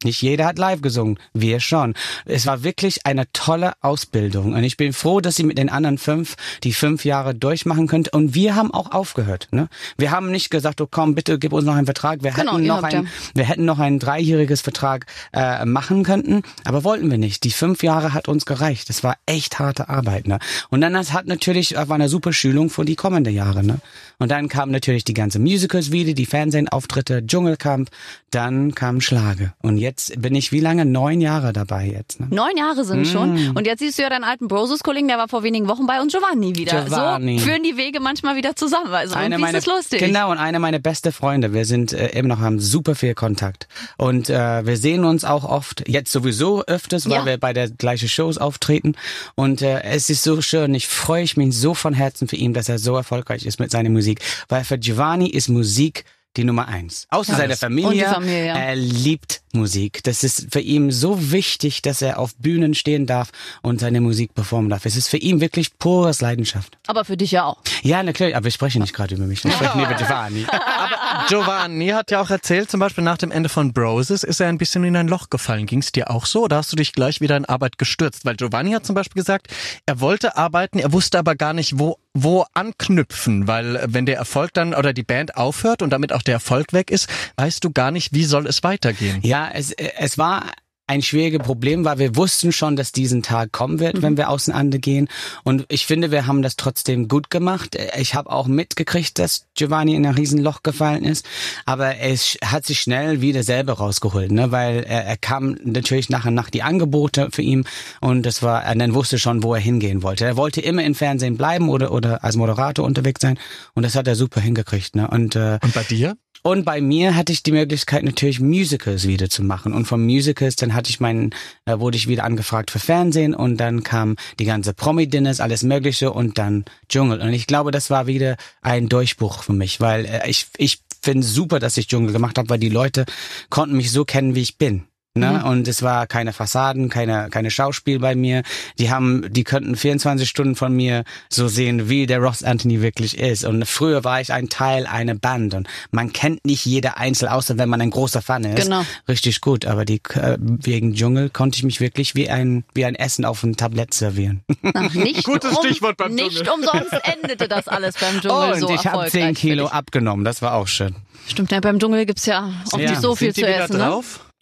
[0.04, 1.94] Nicht jeder hat live gesungen, wir schon.
[2.24, 5.98] Es war wirklich eine tolle Ausbildung und ich bin froh, dass sie mit den anderen
[5.98, 9.48] fünf die fünf Jahre durchmachen könnte und wir haben auch aufgehört.
[9.50, 9.68] Ne?
[9.96, 12.22] Wir haben nicht gesagt, oh komm, bitte gib uns noch einen Vertrag.
[12.22, 16.42] Wir Genau, hätten noch ein, ja- wir hätten noch ein dreijähriges Vertrag äh, machen könnten,
[16.64, 17.42] aber wollten wir nicht.
[17.42, 18.88] Die fünf Jahre hat uns gereicht.
[18.90, 20.28] Das war echt harte Arbeit.
[20.28, 20.38] Ne?
[20.70, 23.64] Und dann das hat natürlich äh, war eine super Schulung für die kommenden Jahre.
[23.64, 23.78] Ne?
[24.20, 27.90] Und dann kamen natürlich die ganzen Musicals wieder, die Fernsehauftritte, Dschungelcamp,
[28.30, 29.54] dann kam Schlage.
[29.60, 30.84] Und jetzt bin ich wie lange?
[30.84, 32.20] Neun Jahre dabei jetzt.
[32.20, 32.26] Ne?
[32.30, 33.04] Neun Jahre sind Mm.
[33.04, 33.56] schon.
[33.56, 36.12] Und jetzt siehst du ja deinen alten Brosus-Kollegen, der war vor wenigen Wochen bei uns,
[36.12, 36.84] Giovanni wieder.
[36.84, 37.38] Giovanni.
[37.38, 38.92] So führen die Wege manchmal wieder zusammen.
[38.92, 40.00] Also irgendwie meiner, ist das lustig.
[40.00, 41.52] Genau, und einer meiner beste Freunde.
[41.52, 43.68] Wir sind äh, immer noch, haben super viel Kontakt.
[43.96, 47.26] Und äh, wir sehen uns auch oft, jetzt sowieso öfters, weil Ja.
[47.26, 48.94] wir bei der gleichen Shows auftreten.
[49.34, 50.74] Und äh, es ist so schön.
[50.74, 53.90] Ich freue mich so von Herzen für ihn, dass er so erfolgreich ist mit seiner
[53.90, 54.20] Musik.
[54.48, 56.04] Weil für Giovanni ist Musik
[56.36, 57.06] die Nummer eins.
[57.10, 58.06] Außer seiner Familie.
[58.08, 58.54] Familie, ja.
[58.56, 60.04] Er liebt Musik.
[60.04, 63.30] Das ist für ihn so wichtig, dass er auf Bühnen stehen darf
[63.62, 64.84] und seine Musik performen darf.
[64.86, 66.78] Es ist für ihn wirklich pures Leidenschaft.
[66.86, 67.58] Aber für dich ja auch.
[67.82, 69.42] Ja, natürlich, aber wir sprechen nicht gerade über mich.
[69.42, 70.46] Wir sprechen über Giovanni.
[71.28, 74.58] Giovanni hat ja auch erzählt, zum Beispiel nach dem Ende von Broses ist er ein
[74.58, 75.66] bisschen in ein Loch gefallen.
[75.66, 78.24] Ging es dir auch so oder hast du dich gleich wieder in Arbeit gestürzt?
[78.24, 79.48] Weil Giovanni hat zum Beispiel gesagt,
[79.86, 84.16] er wollte arbeiten, er wusste aber gar nicht, wo, wo anknüpfen, weil äh, wenn der
[84.16, 87.70] Erfolg dann oder die Band aufhört und damit auch der Erfolg weg ist, weißt du
[87.70, 89.20] gar nicht, wie soll es weitergehen.
[89.22, 90.44] Ja, es, es war
[90.88, 94.78] ein schwieriges Problem, weil wir wussten schon, dass diesen Tag kommen wird, wenn wir auseinander
[94.78, 95.08] gehen.
[95.44, 97.78] Und ich finde, wir haben das trotzdem gut gemacht.
[97.98, 101.26] Ich habe auch mitgekriegt, dass Giovanni in ein Riesenloch gefallen ist,
[101.66, 104.50] aber es hat sich schnell wieder selber rausgeholt, ne?
[104.50, 107.64] weil er, er kam natürlich nach und nach die Angebote für ihn
[108.00, 110.24] und das war, er dann wusste schon, wo er hingehen wollte.
[110.24, 113.38] Er wollte immer im Fernsehen bleiben oder oder als Moderator unterwegs sein
[113.74, 114.96] und das hat er super hingekriegt.
[114.96, 115.08] Ne?
[115.08, 116.16] Und äh, Und bei dir?
[116.42, 119.74] und bei mir hatte ich die Möglichkeit natürlich Musicals wieder zu machen.
[119.74, 121.34] Und von Musicals, dann hatte ich meinen,
[121.66, 126.12] äh, wurde ich wieder angefragt für Fernsehen und dann kam die ganze Promi-Dinners, alles Mögliche
[126.12, 127.20] und dann Dschungel.
[127.20, 131.26] Und ich glaube, das war wieder ein Durchbruch für mich, weil äh, ich, ich finde
[131.26, 133.04] super, dass ich Dschungel gemacht habe, weil die Leute
[133.50, 134.87] konnten mich so kennen, wie ich bin.
[135.18, 135.44] Ne?
[135.44, 138.42] Und es war keine Fassaden, keine, keine Schauspiel bei mir.
[138.78, 143.18] Die haben, die könnten 24 Stunden von mir so sehen, wie der Ross Anthony wirklich
[143.18, 143.44] ist.
[143.44, 147.58] Und früher war ich ein Teil einer Band und man kennt nicht jeder Einzel, außer
[147.58, 148.62] wenn man ein großer Fan ist.
[148.64, 148.82] Genau.
[149.08, 149.66] Richtig gut.
[149.66, 153.42] Aber die, äh, wegen Dschungel konnte ich mich wirklich wie ein, wie ein Essen auf
[153.42, 154.42] ein Tablett servieren.
[154.74, 156.52] Ach, nicht Gutes um, Stichwort beim Nicht Dschungel.
[156.68, 160.24] umsonst endete das alles beim Dschungel Oh, und so ich habe erfolgreich 10 Kilo abgenommen.
[160.24, 160.94] Das war auch schön.
[161.26, 162.90] Stimmt, ja, beim Dschungel gibt's ja auch Ja.
[162.90, 163.76] nicht so viel Sind die zu wieder essen.
[163.78, 164.00] Ne?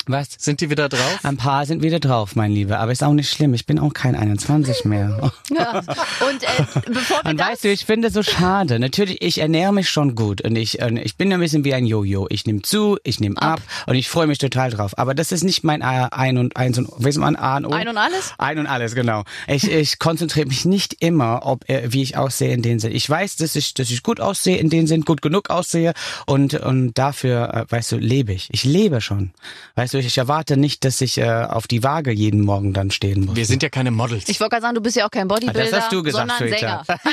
[0.08, 0.28] Was?
[0.38, 1.18] Sind die wieder drauf?
[1.24, 2.78] Ein paar sind wieder drauf, mein Lieber.
[2.78, 3.54] Aber ist auch nicht schlimm.
[3.54, 5.32] Ich bin auch kein 21 mehr.
[5.50, 5.78] Ja.
[5.78, 8.78] Und äh, bevor wir Und das weißt du, ich finde es so schade.
[8.78, 11.86] Natürlich, ich ernähre mich schon gut und ich, und ich bin ein bisschen wie ein
[11.86, 12.26] Jojo.
[12.30, 13.60] Ich nehme zu, ich nehme ab.
[13.86, 14.98] und ich freue mich total drauf.
[14.98, 17.70] Aber das ist nicht mein Ein und Eins und, wie ist man, A und O?
[17.70, 18.34] Ein und alles?
[18.38, 19.24] Ein und alles, genau.
[19.46, 22.92] Ich, ich konzentriere mich nicht immer, ob äh, wie ich aussehe in den Sinn.
[22.92, 25.94] Ich weiß, dass ich, dass ich gut aussehe in den Sinn, gut genug aussehe
[26.26, 28.48] und und dafür, äh, weißt du, lebe ich.
[28.52, 29.32] Ich lebe schon.
[29.74, 33.26] Weißt du, ich erwarte nicht, dass ich äh, auf die Waage jeden Morgen dann stehen
[33.26, 33.36] muss.
[33.36, 34.28] Wir sind ja keine Models.
[34.28, 36.52] Ich wollte gerade sagen, du bist ja auch kein Bodybuilder, Das hast du gesagt, sondern
[36.52, 36.84] Rita.
[36.84, 37.00] Sänger.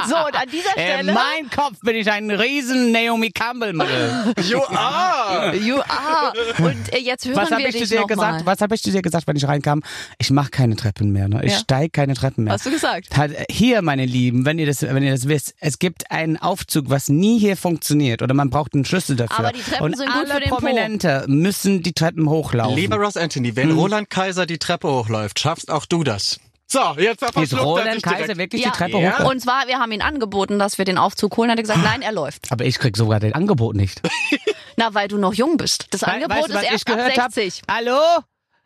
[0.08, 1.12] so, und an dieser in Stelle...
[1.12, 4.34] meinem Kopf bin ich ein riesen Naomi Campbell Model.
[4.42, 5.54] You are!
[5.56, 6.32] You are.
[6.58, 8.44] Und äh, jetzt hören Was habe wir ich dich dir noch gesagt?
[8.44, 8.46] Mal.
[8.46, 9.82] Was habe ich zu dir gesagt, wenn ich reinkam?
[10.18, 11.28] Ich mache keine Treppen mehr.
[11.28, 11.40] Ne?
[11.44, 11.58] Ich Ja.
[11.58, 12.54] steige keine Treppen mehr.
[12.54, 13.16] Hast du gesagt?
[13.16, 16.90] Hat, hier, meine Lieben, wenn ihr das, wenn ihr das wisst, es gibt einen Aufzug,
[16.90, 19.38] was nie hier funktioniert, oder man braucht einen Schlüssel dafür.
[19.38, 20.56] Aber die Treppen Und sind gut alle für den Po.
[20.56, 22.76] Prominente müssen die Treppen hochlaufen.
[22.76, 26.38] Lieber Ross Anthony, wenn Roland Kaiser die Treppe hochläuft, schaffst auch du das.
[26.68, 28.38] So, jetzt ist verschluckt er Roland Kaiser direkt.
[28.38, 28.70] wirklich Ja.
[28.70, 29.18] die Treppe Ja.
[29.20, 29.30] hoch?
[29.30, 31.50] Und zwar, wir haben ihn angeboten, dass wir den Aufzug holen.
[31.50, 32.50] Hat er gesagt, nein, er läuft.
[32.50, 34.00] Aber ich krieg sogar den Angebot nicht.
[34.76, 35.86] Na, weil du noch jung bist.
[35.92, 37.32] Das Angebot weißt ist ich erst ab gehört hab?
[37.32, 37.62] 60.
[37.70, 37.98] Hallo?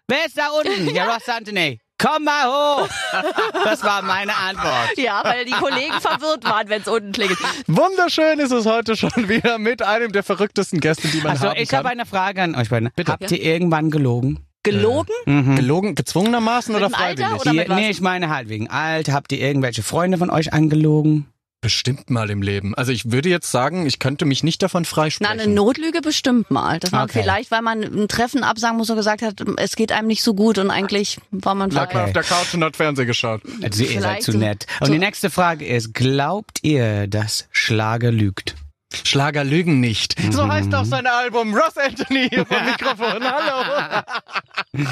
[0.08, 0.94] Wer ist da unten?
[0.94, 1.78] Ja, Ross Anthony.
[1.98, 2.88] Komm mal hoch.
[3.64, 4.96] Das war meine Antwort.
[4.96, 7.38] Ja, weil die Kollegen verwirrt waren, wenn es unten klingelt.
[7.66, 11.58] Wunderschön ist es heute schon wieder mit einem der verrücktesten Gäste, die man Also haben
[11.58, 11.80] ich kann.
[11.80, 12.90] habe eine Frage an euch beide.
[12.96, 13.12] Bitte.
[13.12, 14.46] Habt ihr irgendwann gelogen?
[14.62, 15.14] Gelogen?
[15.56, 17.40] Gelogen, gezwungenermaßen Mit oder dem Alter freiwillig?
[17.40, 17.80] oder- mit Ihr, was?
[17.80, 19.10] nee, ich meine halt wegen alt.
[19.10, 21.26] Habt ihr irgendwelche Freunde von euch angelogen?
[21.62, 22.74] Bestimmt mal im Leben.
[22.74, 25.40] Also ich würde jetzt sagen, ich könnte mich nicht davon Na, freisprechen.
[25.40, 26.78] eine Notlüge bestimmt mal.
[26.78, 27.20] Dass man Okay.
[27.20, 30.32] vielleicht, weil man ein Treffen absagen muss und gesagt hat, es geht einem nicht so
[30.32, 32.04] gut und eigentlich war man Lag frei.
[32.04, 33.42] auf der Couch und hat Fernsehen geschaut.
[33.62, 34.66] Also ihr seid zu nett.
[34.80, 38.54] Und die nächste Frage ist, glaubt ihr, dass Schlager lügt?
[39.04, 40.16] Schlager lügen nicht.
[40.32, 40.52] So Mhm.
[40.52, 41.54] heißt auch sein Album.
[41.54, 43.22] Ross Anthony hier vom Mikrofon.
[43.22, 44.02] Hallo.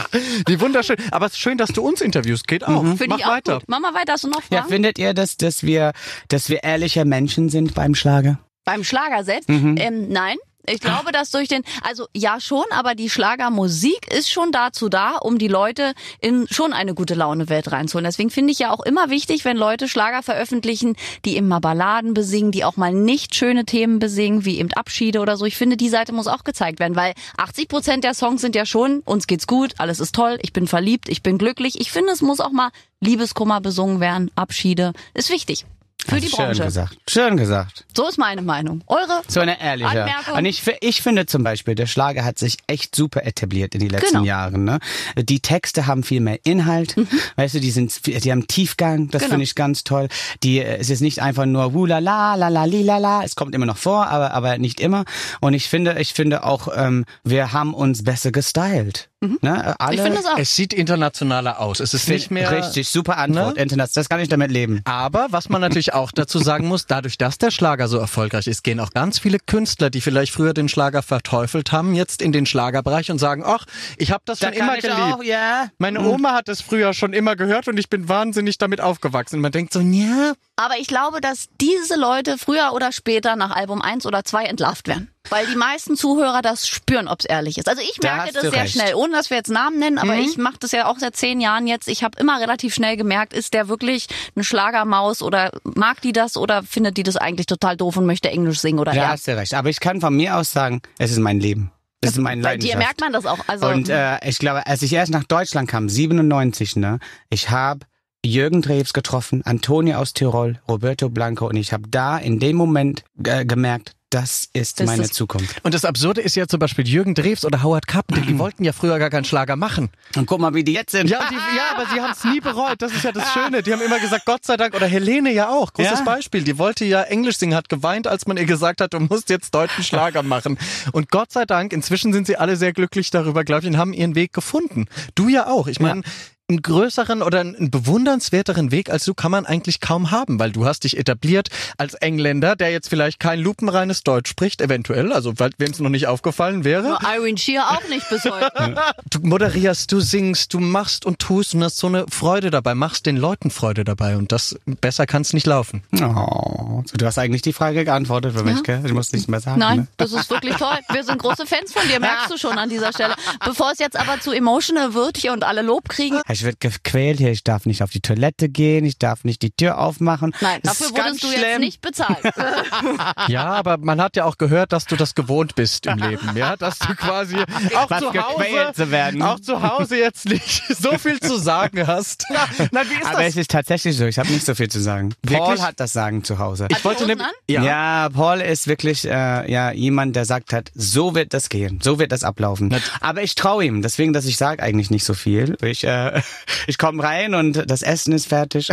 [0.47, 0.97] Wie wunderschön.
[1.11, 2.47] Aber es ist schön, dass du uns interviewst.
[2.49, 2.83] Geht auch.
[2.83, 3.55] Finde Mach ich auch weiter.
[3.55, 3.65] gut.
[3.69, 4.13] Mach mal weiter.
[4.15, 4.69] Hast du noch Ja, Fragen?
[4.69, 5.93] findet ihr, dass, dass wir,
[6.29, 8.39] dass wir ehrliche Menschen sind beim Schlager?
[8.65, 9.49] Beim Schlager selbst?
[9.49, 9.77] Mhm.
[9.79, 10.37] Ähm, nein.
[10.67, 15.17] Ich glaube, dass durch den, also ja schon, aber die Schlagermusik ist schon dazu da,
[15.17, 18.05] um die Leute in schon eine gute Laune Welt reinzuholen.
[18.05, 22.53] Deswegen finde ich ja auch immer wichtig, wenn Leute Schlager veröffentlichen, die immer Balladen besingen,
[22.53, 25.47] die auch mal nicht schöne Themen besingen, wie eben Abschiede oder so.
[25.47, 28.67] Ich finde, die Seite muss auch gezeigt werden, weil 80 Prozent der Songs sind ja
[28.67, 31.81] schon, uns geht's gut, alles ist toll, ich bin verliebt, ich bin glücklich.
[31.81, 34.93] Ich finde, es muss auch mal Liebeskummer besungen werden, Abschiede.
[35.15, 35.65] Ist wichtig.
[36.07, 36.65] Für die schön Branche.
[36.65, 36.97] gesagt.
[37.09, 37.85] Schön gesagt.
[37.95, 38.83] So ist meine Meinung.
[38.87, 39.21] Eure?
[39.29, 39.89] So eine ehrliche.
[39.91, 40.35] Anmerkung?
[40.39, 43.89] Und ich, ich finde zum Beispiel, der Schlager hat sich echt super etabliert in die
[43.89, 44.25] letzten Genau.
[44.25, 44.65] Jahren.
[44.65, 44.79] Ne?
[45.19, 46.95] Die Texte haben viel mehr Inhalt.
[47.37, 49.09] Weißt du, die sind, die haben Tiefgang.
[49.11, 49.25] Das Mhm.
[49.25, 49.31] Genau.
[49.33, 50.09] finde ich ganz toll.
[50.43, 53.23] Die, äh, es ist nicht einfach nur wula la la la li la la.
[53.25, 55.05] Es kommt immer noch vor, aber aber nicht immer.
[55.41, 59.09] Und ich finde, ich finde auch, ähm, wir haben uns besser gestylt.
[59.21, 59.75] Ne?
[59.81, 59.99] Alle, Mhm.
[59.99, 60.39] Ich finde es auch.
[60.39, 61.81] Es sieht internationaler aus.
[61.81, 63.57] Es ist nicht mehr richtig super Antwort.
[63.57, 63.63] Ne?
[63.63, 64.81] Internet, das kann ich damit leben.
[64.85, 68.63] Aber was man natürlich auch dazu sagen muss, dadurch, dass der Schlager so erfolgreich ist,
[68.63, 72.47] gehen auch ganz viele Künstler, die vielleicht früher den Schlager verteufelt haben, jetzt in den
[72.47, 73.65] Schlagerbereich und sagen, ach,
[73.97, 75.01] ich habe das Da schon kann immer ich geliebt.
[75.01, 75.69] auch, ja.
[75.79, 79.37] Meine Oma hat es früher schon immer gehört und ich bin wahnsinnig damit aufgewachsen.
[79.37, 83.51] Und man denkt so, ja, Aber ich glaube, dass diese Leute früher oder später nach
[83.51, 85.11] Album 1 oder 2 entlarvt werden.
[85.31, 87.69] Weil die meisten Zuhörer das spüren, ob es ehrlich ist.
[87.69, 88.73] Also ich Da merke das sehr recht.
[88.73, 91.41] schnell, ohne dass wir jetzt Namen nennen, aber ich mache das ja auch seit zehn
[91.41, 91.89] Jahren jetzt.
[91.89, 96.37] Ich habe immer relativ schnell gemerkt, ist der wirklich eine Schlagermaus oder mag die das
[96.37, 99.09] oder findet die das eigentlich total doof und möchte Englisch singen oder Ja, ja.
[99.11, 99.55] hast du recht.
[99.55, 101.73] Aber ich kann von mir aus sagen, es ist mein Leben.
[102.01, 103.41] Es ist mein Bei dir merkt man das auch.
[103.49, 107.87] Also Und äh, ich glaube, als ich erst nach Deutschland kam, 97, ne, ich habe
[108.25, 113.05] Jürgen Drews getroffen, Antonio aus Tirol, Roberto Blanco und ich habe da in dem Moment
[113.25, 115.57] äh, gemerkt, das ist Das meine ist- Zukunft.
[115.65, 118.73] Und das Absurde ist ja zum Beispiel Jürgen Drews oder Howard Carpenter, die wollten ja
[118.73, 119.91] früher gar keinen Schlager machen.
[120.17, 121.11] Und guck mal, wie die jetzt sind.
[121.11, 122.81] Ja, die, ja aber sie haben es nie bereut.
[122.81, 123.63] Das ist ja das Schöne.
[123.63, 124.75] Die haben immer gesagt, Gott sei Dank.
[124.75, 125.73] Oder Helene ja auch.
[125.75, 126.05] Großes Ja.
[126.05, 126.43] Beispiel.
[126.43, 129.55] Die wollte ja Englisch singen, hat geweint, als man ihr gesagt hat, du musst jetzt
[129.55, 130.59] deutschen Schlager machen.
[130.93, 133.93] Und Gott sei Dank, inzwischen sind sie alle sehr glücklich darüber, glaube ich, und haben
[133.93, 134.87] ihren Weg gefunden.
[135.15, 135.67] Du ja auch.
[135.69, 136.03] Ich meine,
[136.51, 140.65] einen größeren oder einen bewundernswerteren Weg als du kann man eigentlich kaum haben, weil du
[140.65, 145.71] hast dich etabliert als Engländer, der jetzt vielleicht kein lupenreines Deutsch spricht, eventuell, also wem
[145.71, 146.85] es noch nicht aufgefallen wäre.
[146.89, 148.49] nur Irene Shear auch nicht bis heute.
[149.11, 153.07] Du moderierst, du singst, du machst und tust und hast so eine Freude dabei, machst
[153.07, 155.83] den Leuten Freude dabei und das besser kann es nicht laufen.
[156.01, 158.83] Oh, du hast eigentlich die Frage geantwortet für mich, gell?
[158.87, 159.59] Ich muss nicht mehr sagen.
[159.61, 159.87] Nein, Ne?
[159.99, 160.77] das ist wirklich toll.
[160.93, 163.15] Wir sind große Fans von dir, merkst du schon an dieser Stelle.
[163.45, 166.21] Bevor es jetzt aber zu emotional wird hier und alle Lob kriegen.
[166.29, 169.51] Ich werde gequält hier, ich darf nicht auf die Toilette gehen, ich darf nicht die
[169.51, 170.35] Tür aufmachen.
[170.41, 171.61] Nein, Das dafür wurdest du jetzt schlimm.
[171.61, 172.19] nicht bezahlt.
[173.29, 176.57] Ja, aber man hat ja auch gehört, dass du das gewohnt bist im Leben, ja,
[176.57, 177.37] dass du quasi
[177.77, 179.23] auch zu gequält Hause, zu werden.
[179.23, 182.25] auch zu Hause jetzt nicht so viel zu sagen hast.
[182.73, 183.31] Na, wie ist Aber das?
[183.31, 185.15] es ist tatsächlich so, ich habe nicht so viel zu sagen.
[185.23, 185.39] Wirklich?
[185.39, 186.69] Paul hat das Sagen zu Hause.
[186.71, 187.33] Ich wollte nämlich, an?
[187.49, 187.63] ja.
[187.63, 188.09] Ja.
[188.11, 192.13] Paul ist wirklich äh, ja jemand, der sagt hat, so wird das gehen, so wird
[192.13, 192.75] das ablaufen.
[193.01, 195.57] Aber ich traue ihm, deswegen, dass ich sage eigentlich nicht so viel.
[195.63, 196.23] Ich äh,
[196.67, 198.71] ich komme rein und das Essen ist fertig.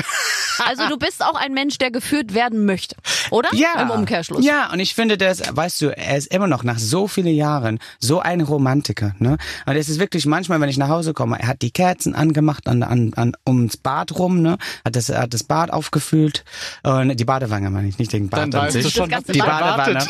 [0.66, 2.96] Also du bist auch ein Mensch, der geführt werden möchte,
[3.30, 3.50] oder?
[3.54, 3.82] Ja.
[3.82, 4.46] Im Umkehrschluss.
[4.46, 7.36] Ja, und ich finde, der ist, weißt du, er ist immer noch nach so vielen
[7.36, 9.16] Jahren so ein Romantiker.
[9.20, 9.38] Ne?
[9.66, 12.68] Und es ist wirklich manchmal, wenn ich nach Hause komme, er hat die Kerzen angemacht
[12.70, 14.58] an, an, an ums Bad rum, ne?
[14.86, 16.46] Hat das, hat das Bad aufgefüllt.
[16.84, 18.94] Und die Badewanne meine ich, nicht den Bad Dann an du sich.
[18.94, 20.08] schon, Das die Bad Badewanne.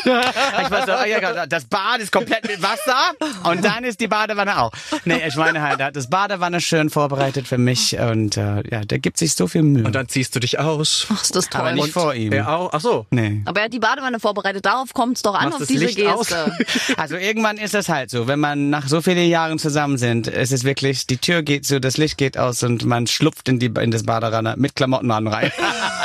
[0.64, 3.98] Ich weiß so, oh ja, Gott, das Bad ist komplett mit Wasser und dann ist
[4.00, 4.70] die Badewanne auch.
[5.04, 8.84] Nee, ich meine halt, er hat das Badewanne schön vorbereitet für mich und äh, ja,
[8.84, 9.84] der gibt sich so viel Mühe.
[9.84, 11.06] Und dann ziehst du dich aus.
[11.10, 11.60] Ach, ist das toll.
[11.60, 12.32] Aber nicht vor ihm.
[12.32, 12.70] Er auch.
[12.72, 13.06] Ach so.
[13.10, 13.42] Nee.
[13.44, 14.64] Aber er hat die Badewanne vorbereitet.
[14.64, 16.52] Darauf kommt es doch an, Machst auf das diese Licht Geste.
[16.96, 20.52] Also irgendwann ist es halt so, wenn man nach so vielen Jahren zusammen sind, es
[20.52, 23.66] ist wirklich, die Tür geht zu, das Licht geht aus und man schlupft in, die,
[23.66, 25.52] in das Baderanne mit Klamotten an rein.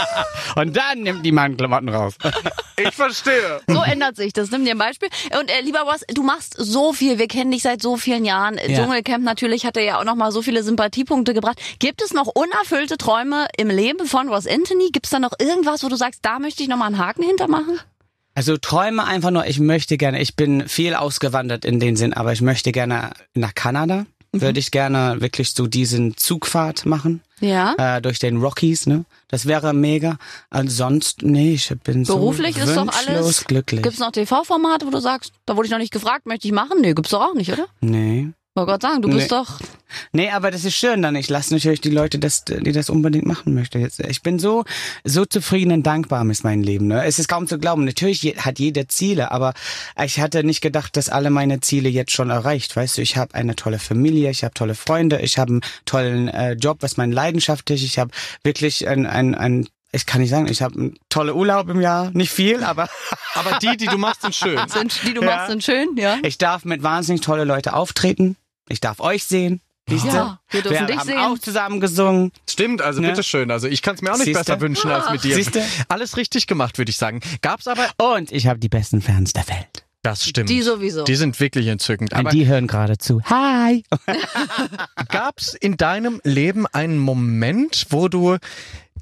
[0.55, 2.15] und dann nimmt die Mann Klamotten raus.
[2.77, 3.61] Ich verstehe.
[3.67, 4.49] So ändert sich das.
[4.49, 5.09] Nimm dir ein Beispiel.
[5.39, 7.19] Und äh, lieber Ross, du machst so viel.
[7.19, 8.57] Wir kennen dich seit so vielen Jahren.
[8.57, 8.79] Ja.
[8.79, 11.59] Dschungelcamp natürlich hat er ja auch noch mal so viele Sympathiepunkte gebracht.
[11.79, 14.89] Gibt es noch unerfüllte Träume im Leben von Ross Anthony?
[14.91, 17.23] Gibt es da noch irgendwas, wo du sagst, da möchte ich noch mal einen Haken
[17.23, 17.79] hintermachen?
[18.33, 22.31] Also träume einfach nur, ich möchte gerne, ich bin viel ausgewandert in den Sinn, aber
[22.33, 24.05] ich möchte gerne nach Kanada.
[24.33, 27.21] Würde ich gerne wirklich so diesen Zugfahrt machen.
[27.41, 27.75] Ja.
[27.77, 29.03] Äh, durch den Rockies, ne?
[29.27, 30.17] Das wäre mega.
[30.49, 33.43] Ansonsten, nee, ich bin Beruflich so ist doch alles.
[33.45, 33.81] glücklich.
[33.81, 36.79] Gibt's noch TV-Formate, wo du sagst, da wurde ich noch nicht gefragt, möchte ich machen?
[36.79, 37.65] Nee, gibt's doch auch nicht, oder?
[37.81, 38.29] nee.
[38.53, 39.15] Wollte Gott sagen, du Nee.
[39.15, 39.59] bist doch.
[40.11, 41.15] Nee, aber das ist schön dann.
[41.15, 43.79] Ich lasse natürlich die Leute, das, die das unbedingt machen möchten.
[43.81, 44.65] Jetzt, ich bin so,
[45.03, 46.87] so zufrieden und dankbar mit meinem Leben.
[46.87, 47.03] Ne?
[47.05, 47.85] Es ist kaum zu glauben.
[47.85, 49.53] Natürlich je- hat jeder Ziele, aber
[50.03, 52.75] ich hatte nicht gedacht, dass alle meine Ziele jetzt schon erreicht.
[52.75, 56.27] Weißt du, ich habe eine tolle Familie, ich habe tolle Freunde, ich habe einen tollen
[56.29, 57.83] äh, Job, was mein Leidenschaft ist.
[57.83, 58.11] Ich habe
[58.43, 62.11] wirklich ein, ein, ein ich kann nicht sagen, ich habe einen tolle Urlaub im Jahr,
[62.11, 62.87] nicht viel, aber
[63.33, 64.59] Aber die, die du machst, sind schön.
[64.67, 65.27] Sind, die du Ja.
[65.35, 66.17] machst, sind schön, ja.
[66.23, 68.35] ich darf mit wahnsinnig tolle Leute auftreten.
[68.69, 69.61] Ich darf euch sehen.
[69.89, 71.17] Ja, wir dürfen dich haben sehen.
[71.17, 72.31] auch zusammen gesungen.
[72.49, 73.09] Stimmt, also Ne?
[73.09, 73.51] bitteschön.
[73.51, 74.39] Also ich kann es mir auch nicht Siehste?
[74.43, 75.35] besser wünschen als mit dir.
[75.35, 75.63] Siehste?
[75.89, 77.19] Alles richtig gemacht, würde ich sagen.
[77.41, 77.87] Gab's aber.
[77.97, 79.85] Und ich habe die besten Fans der Welt.
[80.03, 80.49] Das stimmt.
[80.49, 81.03] Die sowieso.
[81.03, 82.13] Die sind wirklich entzückend.
[82.13, 83.21] Und Aber die hören gerade zu.
[83.25, 83.83] Hi!
[85.09, 88.37] gab's in deinem Leben einen Moment, wo du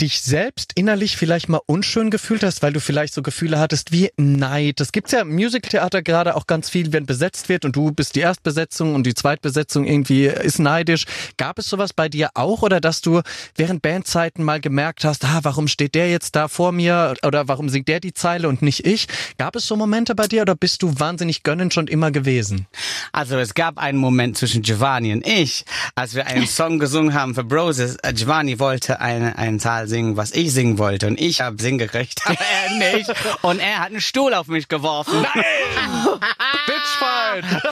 [0.02, 4.10] dich selbst innerlich vielleicht mal unschön gefühlt hast, weil du vielleicht so Gefühle hattest wie
[4.18, 4.80] Neid.
[4.80, 8.16] Das gibt's ja im Musicaltheater gerade auch ganz viel, wenn besetzt wird und du bist
[8.16, 11.06] die Erstbesetzung und die Zweitbesetzung irgendwie ist neidisch.
[11.38, 13.22] Gab es sowas bei dir auch oder dass du
[13.56, 17.70] während Bandzeiten mal gemerkt hast, ah, warum steht der jetzt da vor mir oder warum
[17.70, 19.08] singt der die Zeile und nicht ich?
[19.38, 22.68] Gab es so Momente bei dir oder bist du wahnsinnig gönnend schon immer gewesen?
[23.12, 27.36] Also es gab einen Moment zwischen Giovanni und ich, als wir einen Song gesungen haben
[27.36, 27.98] für Broses.
[28.04, 31.08] Äh, Giovanni wollte eine, einen Teil singen, was ich singen wollte.
[31.08, 33.12] Und ich habe Singgerecht, aber er nicht.
[33.42, 35.22] Und er hat einen Stuhl auf mich geworfen.
[35.22, 36.20] Nein!
[36.66, 37.64] Bitchfight!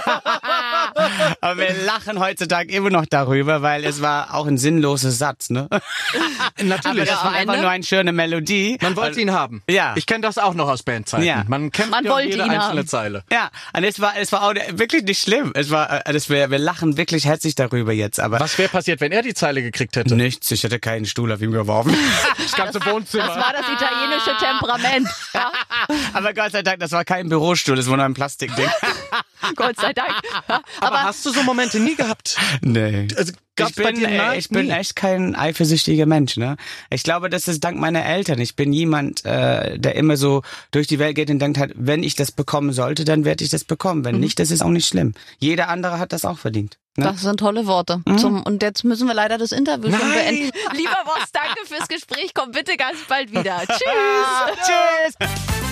[1.41, 5.67] aber wir lachen heutzutage immer noch darüber, weil es war auch ein sinnloser Satz, ne?
[6.61, 6.85] Natürlich.
[6.85, 8.77] Aber das war einfach nur eine schöne Melodie.
[8.81, 9.61] Man wollte ihn haben.
[9.69, 9.93] Ja.
[9.95, 11.25] Ich kenne das auch noch aus Bandzeiten.
[11.25, 11.43] Ja.
[11.47, 12.87] Man kennt Man ja wollte jede ihn einzelne haben.
[12.87, 13.23] Zeile.
[13.31, 15.51] Ja, und es war, es war auch wirklich nicht schlimm.
[15.55, 18.99] Es war, äh, das wir, wir lachen wirklich herzlich darüber jetzt, aber Was wäre passiert,
[18.99, 20.15] wenn er die Zeile gekriegt hätte?
[20.15, 20.49] nichts.
[20.51, 21.95] Ich hätte keinen Stuhl auf ihm geworfen.
[22.37, 23.27] Das ganze Wohnzimmer.
[23.27, 25.07] Das war das italienische Temperament.
[25.33, 25.51] Ja,
[26.13, 28.69] aber Gott sei Dank, das war kein Bürostuhl, das war nur ein Plastikding.
[29.55, 30.11] Gott sei Dank.
[30.49, 32.37] Ja, aber, hast du so Momente nie gehabt?
[32.61, 33.07] nee.
[33.17, 36.57] Also, ich bin, bei dir äh, ich bin echt kein eifersüchtiger Mensch, ne?
[36.91, 38.39] Ich glaube, das ist dank meiner Eltern.
[38.39, 42.03] Ich bin jemand, äh, der immer so durch die Welt geht und denkt halt, wenn
[42.03, 44.05] ich das bekommen sollte, dann werde ich das bekommen.
[44.05, 45.13] Wenn nicht, das ist auch nicht schlimm.
[45.39, 46.77] Jeder andere hat das auch verdient.
[46.97, 47.05] Ne?
[47.05, 48.01] Das sind tolle Worte.
[48.17, 50.17] Zum, und jetzt müssen wir leider das Interview schon Nein.
[50.17, 50.51] beenden.
[50.75, 52.31] Lieber Boss, danke fürs Gespräch.
[52.33, 53.61] Komm bitte ganz bald wieder.
[53.67, 55.17] Tschüss.
[55.19, 55.66] Tschüss!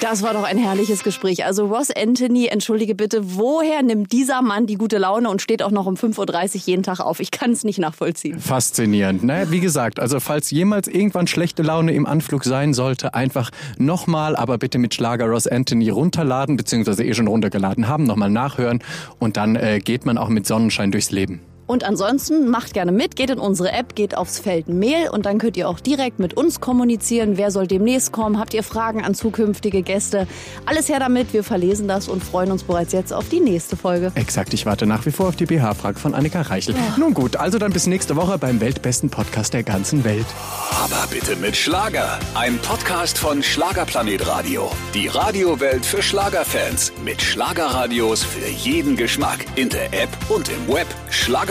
[0.00, 1.44] Das war doch ein herrliches Gespräch.
[1.44, 5.72] Also Ross Anthony, entschuldige bitte, woher nimmt dieser Mann die gute Laune und steht auch
[5.72, 7.18] noch um 5.30 Uhr jeden Tag auf?
[7.18, 8.38] Ich kann es nicht nachvollziehen.
[8.38, 9.24] Faszinierend.
[9.24, 14.36] Naja, wie gesagt, also falls jemals irgendwann schlechte Laune im Anflug sein sollte, einfach nochmal,
[14.36, 18.82] aber bitte mit Schlager Ross Anthony runterladen, beziehungsweise eh schon runtergeladen haben, nochmal nachhören
[19.18, 21.40] und dann äh, geht man auch mit Sonnenschein durchs Leben.
[21.68, 25.36] Und ansonsten macht gerne mit, geht in unsere App, geht aufs Feld Mail und dann
[25.36, 27.36] könnt ihr auch direkt mit uns kommunizieren.
[27.36, 28.38] Wer soll demnächst kommen?
[28.38, 30.26] Habt ihr Fragen an zukünftige Gäste?
[30.64, 34.12] Alles her damit, wir verlesen das und freuen uns bereits jetzt auf die nächste Folge.
[34.14, 36.74] Exakt, ich warte nach wie vor auf die BH-Frage von Annika Reichel.
[36.96, 40.26] Nun gut, also dann bis nächste Woche beim weltbesten Podcast der ganzen Welt.
[40.70, 42.18] Aber bitte mit Schlager.
[42.34, 44.70] Ein Podcast von Schlagerplanet Radio.
[44.94, 46.94] Die Radiowelt für Schlagerfans.
[47.04, 49.44] Mit Schlagerradios für jeden Geschmack.
[49.56, 50.86] In der App und im Web.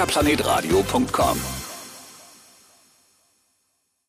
[0.08, 1.57] Schlagerplanetradio.com.